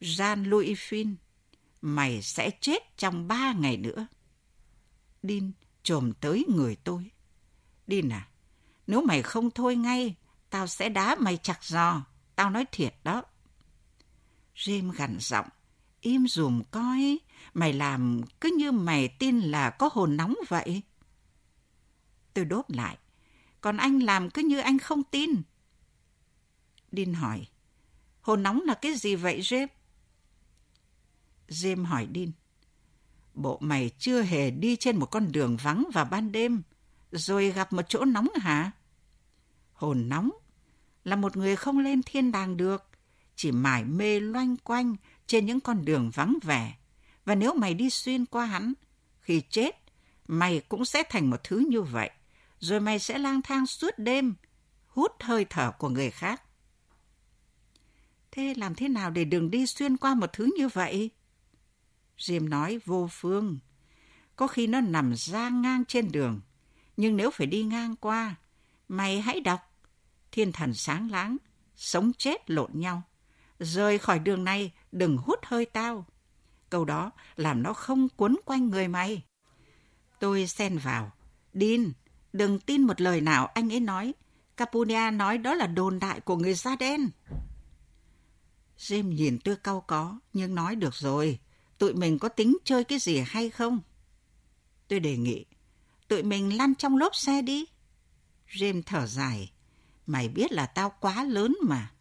Jean-Louis 0.00 0.74
Finn, 0.74 1.14
mày 1.80 2.22
sẽ 2.22 2.50
chết 2.60 2.96
trong 2.96 3.28
ba 3.28 3.52
ngày 3.52 3.76
nữa. 3.76 4.06
Đin 5.22 5.52
trồm 5.82 6.12
tới 6.12 6.44
người 6.48 6.76
tôi. 6.76 7.10
Đin 7.86 8.08
à, 8.08 8.28
nếu 8.86 9.02
mày 9.02 9.22
không 9.22 9.50
thôi 9.50 9.76
ngay, 9.76 10.14
tao 10.50 10.66
sẽ 10.66 10.88
đá 10.88 11.16
mày 11.18 11.36
chặt 11.36 11.64
giò. 11.64 12.06
Tao 12.36 12.50
nói 12.50 12.64
thiệt 12.72 12.94
đó. 13.04 13.22
Jim 14.56 14.90
gằn 14.90 15.16
giọng, 15.20 15.48
im 16.00 16.26
dùm 16.28 16.62
coi, 16.70 17.18
mày 17.54 17.72
làm 17.72 18.20
cứ 18.40 18.56
như 18.58 18.72
mày 18.72 19.08
tin 19.08 19.40
là 19.40 19.70
có 19.70 19.88
hồn 19.92 20.16
nóng 20.16 20.34
vậy. 20.48 20.82
Tôi 22.34 22.44
đốt 22.44 22.64
lại, 22.68 22.98
còn 23.60 23.76
anh 23.76 23.98
làm 23.98 24.30
cứ 24.30 24.42
như 24.42 24.58
anh 24.58 24.78
không 24.78 25.04
tin. 25.04 25.42
Đin 26.96 27.14
hỏi, 27.14 27.46
hồn 28.20 28.42
nóng 28.42 28.60
là 28.64 28.74
cái 28.74 28.94
gì 28.94 29.14
vậy 29.14 29.40
James? 29.40 29.68
James 31.48 31.84
hỏi 31.84 32.06
Đin, 32.06 32.32
bộ 33.34 33.58
mày 33.60 33.90
chưa 33.98 34.22
hề 34.22 34.50
đi 34.50 34.76
trên 34.76 34.96
một 34.96 35.06
con 35.06 35.32
đường 35.32 35.56
vắng 35.56 35.84
vào 35.92 36.04
ban 36.04 36.32
đêm, 36.32 36.62
rồi 37.12 37.50
gặp 37.50 37.72
một 37.72 37.82
chỗ 37.88 38.04
nóng 38.04 38.28
hả? 38.40 38.70
Hồn 39.72 40.08
nóng 40.08 40.30
là 41.04 41.16
một 41.16 41.36
người 41.36 41.56
không 41.56 41.78
lên 41.78 42.02
thiên 42.02 42.32
đàng 42.32 42.56
được, 42.56 42.88
chỉ 43.36 43.52
mải 43.52 43.84
mê 43.84 44.20
loanh 44.20 44.56
quanh 44.56 44.96
trên 45.26 45.46
những 45.46 45.60
con 45.60 45.84
đường 45.84 46.10
vắng 46.14 46.38
vẻ. 46.42 46.76
Và 47.24 47.34
nếu 47.34 47.54
mày 47.54 47.74
đi 47.74 47.90
xuyên 47.90 48.26
qua 48.26 48.46
hắn, 48.46 48.72
khi 49.20 49.42
chết, 49.50 49.76
mày 50.28 50.60
cũng 50.60 50.84
sẽ 50.84 51.02
thành 51.10 51.30
một 51.30 51.44
thứ 51.44 51.64
như 51.68 51.82
vậy. 51.82 52.10
Rồi 52.58 52.80
mày 52.80 52.98
sẽ 52.98 53.18
lang 53.18 53.42
thang 53.42 53.66
suốt 53.66 53.98
đêm, 53.98 54.34
hút 54.86 55.12
hơi 55.20 55.44
thở 55.50 55.70
của 55.78 55.88
người 55.88 56.10
khác. 56.10 56.42
Thế 58.36 58.54
làm 58.56 58.74
thế 58.74 58.88
nào 58.88 59.10
để 59.10 59.24
đường 59.24 59.50
đi 59.50 59.66
xuyên 59.66 59.96
qua 59.96 60.14
một 60.14 60.32
thứ 60.32 60.48
như 60.58 60.68
vậy? 60.68 61.10
Jim 62.18 62.48
nói 62.48 62.80
vô 62.84 63.08
phương. 63.10 63.58
Có 64.36 64.46
khi 64.46 64.66
nó 64.66 64.80
nằm 64.80 65.14
ra 65.16 65.48
ngang 65.48 65.84
trên 65.84 66.12
đường. 66.12 66.40
Nhưng 66.96 67.16
nếu 67.16 67.30
phải 67.30 67.46
đi 67.46 67.62
ngang 67.62 67.96
qua, 67.96 68.34
mày 68.88 69.20
hãy 69.20 69.40
đọc. 69.40 69.60
Thiên 70.32 70.52
thần 70.52 70.74
sáng 70.74 71.10
láng, 71.10 71.36
sống 71.76 72.12
chết 72.18 72.50
lộn 72.50 72.70
nhau. 72.74 73.02
Rời 73.58 73.98
khỏi 73.98 74.18
đường 74.18 74.44
này, 74.44 74.72
đừng 74.92 75.16
hút 75.16 75.38
hơi 75.42 75.64
tao. 75.64 76.06
Câu 76.70 76.84
đó 76.84 77.10
làm 77.36 77.62
nó 77.62 77.72
không 77.72 78.08
cuốn 78.08 78.36
quanh 78.44 78.70
người 78.70 78.88
mày. 78.88 79.22
Tôi 80.20 80.46
xen 80.46 80.78
vào. 80.78 81.12
Đin, 81.52 81.92
đừng 82.32 82.60
tin 82.60 82.82
một 82.82 83.00
lời 83.00 83.20
nào 83.20 83.46
anh 83.46 83.72
ấy 83.72 83.80
nói. 83.80 84.14
Capunia 84.56 85.10
nói 85.10 85.38
đó 85.38 85.54
là 85.54 85.66
đồn 85.66 85.98
đại 85.98 86.20
của 86.20 86.36
người 86.36 86.54
da 86.54 86.76
đen. 86.76 87.10
Jim 88.78 89.12
nhìn 89.12 89.38
tôi 89.38 89.56
cau 89.56 89.80
có, 89.80 90.18
nhưng 90.32 90.54
nói 90.54 90.76
được 90.76 90.94
rồi. 90.94 91.38
Tụi 91.78 91.94
mình 91.94 92.18
có 92.18 92.28
tính 92.28 92.56
chơi 92.64 92.84
cái 92.84 92.98
gì 92.98 93.18
hay 93.26 93.50
không? 93.50 93.80
Tôi 94.88 95.00
đề 95.00 95.16
nghị, 95.16 95.44
tụi 96.08 96.22
mình 96.22 96.56
lăn 96.56 96.74
trong 96.74 96.96
lốp 96.96 97.16
xe 97.16 97.42
đi. 97.42 97.64
Jim 98.48 98.82
thở 98.86 99.06
dài. 99.06 99.52
Mày 100.06 100.28
biết 100.28 100.52
là 100.52 100.66
tao 100.66 100.92
quá 101.00 101.24
lớn 101.24 101.56
mà. 101.62 101.92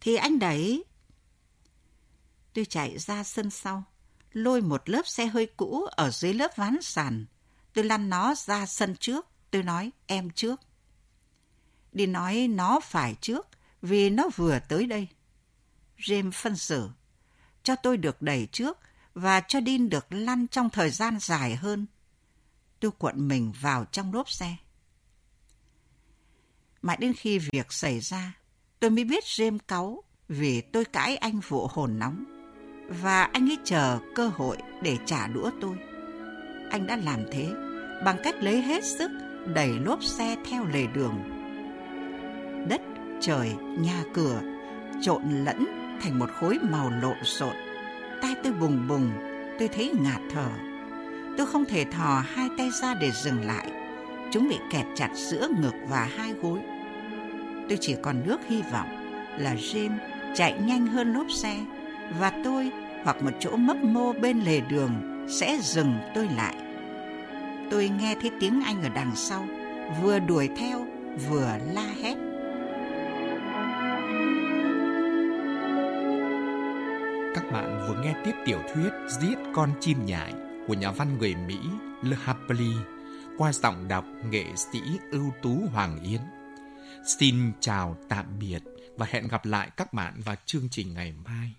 Thì 0.00 0.14
anh 0.14 0.38
đẩy. 0.38 0.84
Tôi 2.54 2.64
chạy 2.64 2.98
ra 2.98 3.24
sân 3.24 3.50
sau, 3.50 3.84
lôi 4.32 4.60
một 4.60 4.88
lớp 4.88 5.06
xe 5.06 5.26
hơi 5.26 5.46
cũ 5.46 5.84
ở 5.90 6.10
dưới 6.10 6.34
lớp 6.34 6.56
ván 6.56 6.76
sàn. 6.82 7.26
Tôi 7.72 7.84
lăn 7.84 8.10
nó 8.10 8.34
ra 8.34 8.66
sân 8.66 8.96
trước. 8.96 9.26
Tôi 9.50 9.62
nói 9.62 9.90
em 10.06 10.30
trước. 10.30 10.60
Đi 11.92 12.06
nói 12.06 12.48
nó 12.50 12.80
phải 12.80 13.14
trước 13.20 13.48
vì 13.82 14.10
nó 14.10 14.28
vừa 14.36 14.58
tới 14.68 14.86
đây. 14.86 15.08
James 16.00 16.30
phân 16.30 16.56
xử. 16.56 16.88
Cho 17.62 17.76
tôi 17.76 17.96
được 17.96 18.22
đẩy 18.22 18.48
trước 18.52 18.78
và 19.14 19.40
cho 19.40 19.60
Dean 19.66 19.88
được 19.88 20.06
lăn 20.10 20.46
trong 20.46 20.70
thời 20.70 20.90
gian 20.90 21.18
dài 21.20 21.56
hơn. 21.56 21.86
Tôi 22.80 22.90
cuộn 22.90 23.28
mình 23.28 23.52
vào 23.60 23.84
trong 23.84 24.14
lốp 24.14 24.30
xe. 24.30 24.56
Mãi 26.82 26.96
đến 27.00 27.12
khi 27.12 27.38
việc 27.38 27.72
xảy 27.72 28.00
ra, 28.00 28.32
tôi 28.80 28.90
mới 28.90 29.04
biết 29.04 29.24
James 29.24 29.58
cáu 29.68 30.02
vì 30.28 30.60
tôi 30.60 30.84
cãi 30.84 31.16
anh 31.16 31.40
vụ 31.40 31.66
hồn 31.66 31.98
nóng. 31.98 32.24
Và 32.88 33.22
anh 33.22 33.50
ấy 33.50 33.58
chờ 33.64 33.98
cơ 34.14 34.28
hội 34.28 34.56
để 34.82 34.98
trả 35.06 35.26
đũa 35.26 35.50
tôi. 35.60 35.76
Anh 36.70 36.86
đã 36.86 36.96
làm 36.96 37.24
thế 37.32 37.50
bằng 38.04 38.16
cách 38.24 38.34
lấy 38.40 38.62
hết 38.62 38.84
sức 38.84 39.10
đẩy 39.54 39.68
lốp 39.68 40.04
xe 40.04 40.36
theo 40.50 40.64
lề 40.64 40.86
đường. 40.86 41.22
Đất, 42.68 42.80
trời, 43.20 43.54
nhà 43.78 44.04
cửa 44.14 44.40
trộn 45.02 45.44
lẫn 45.44 45.79
thành 46.00 46.18
một 46.18 46.30
khối 46.40 46.58
màu 46.62 46.90
lộn 47.02 47.16
xộn. 47.24 47.54
Tai 48.22 48.34
tôi 48.42 48.52
bùng 48.52 48.88
bùng, 48.88 49.10
tôi 49.58 49.68
thấy 49.68 49.92
ngạt 50.00 50.20
thở. 50.32 50.48
Tôi 51.38 51.46
không 51.46 51.64
thể 51.64 51.84
thò 51.84 52.22
hai 52.26 52.48
tay 52.58 52.70
ra 52.82 52.94
để 52.94 53.10
dừng 53.10 53.44
lại. 53.44 53.70
Chúng 54.32 54.48
bị 54.48 54.56
kẹt 54.70 54.86
chặt 54.94 55.10
giữa 55.14 55.48
ngực 55.60 55.74
và 55.88 56.08
hai 56.16 56.32
gối. 56.32 56.58
Tôi 57.68 57.78
chỉ 57.80 57.96
còn 58.02 58.22
nước 58.26 58.40
hy 58.48 58.62
vọng 58.72 58.88
là 59.38 59.54
Jim 59.54 59.90
chạy 60.34 60.54
nhanh 60.66 60.86
hơn 60.86 61.12
lốp 61.12 61.26
xe 61.30 61.56
và 62.18 62.32
tôi 62.44 62.70
hoặc 63.04 63.22
một 63.22 63.30
chỗ 63.40 63.56
mấp 63.56 63.76
mô 63.76 64.12
bên 64.12 64.40
lề 64.40 64.60
đường 64.60 65.26
sẽ 65.28 65.58
dừng 65.62 65.94
tôi 66.14 66.28
lại. 66.36 66.54
Tôi 67.70 67.90
nghe 68.00 68.16
thấy 68.20 68.30
tiếng 68.40 68.62
anh 68.64 68.82
ở 68.82 68.88
đằng 68.94 69.12
sau, 69.14 69.46
vừa 70.02 70.18
đuổi 70.18 70.48
theo 70.56 70.86
vừa 71.28 71.56
la 71.72 71.86
hét. 72.02 72.16
Các 77.34 77.44
bạn 77.52 77.86
vừa 77.88 78.02
nghe 78.02 78.14
tiếp 78.24 78.32
tiểu 78.44 78.60
thuyết 78.74 78.90
Giết 79.20 79.38
con 79.54 79.72
chim 79.80 80.06
nhại 80.06 80.34
của 80.66 80.74
nhà 80.74 80.90
văn 80.90 81.18
người 81.18 81.34
Mỹ 81.34 81.58
Le 82.02 82.16
Harpely 82.16 82.72
qua 83.38 83.52
giọng 83.52 83.88
đọc 83.88 84.04
nghệ 84.30 84.44
sĩ 84.56 84.80
ưu 85.10 85.32
tú 85.42 85.58
Hoàng 85.72 86.02
Yến. 86.02 86.20
Xin 87.06 87.52
chào 87.60 87.96
tạm 88.08 88.38
biệt 88.38 88.62
và 88.96 89.06
hẹn 89.10 89.28
gặp 89.28 89.46
lại 89.46 89.70
các 89.76 89.92
bạn 89.92 90.20
vào 90.24 90.36
chương 90.46 90.68
trình 90.70 90.94
ngày 90.94 91.14
mai. 91.24 91.54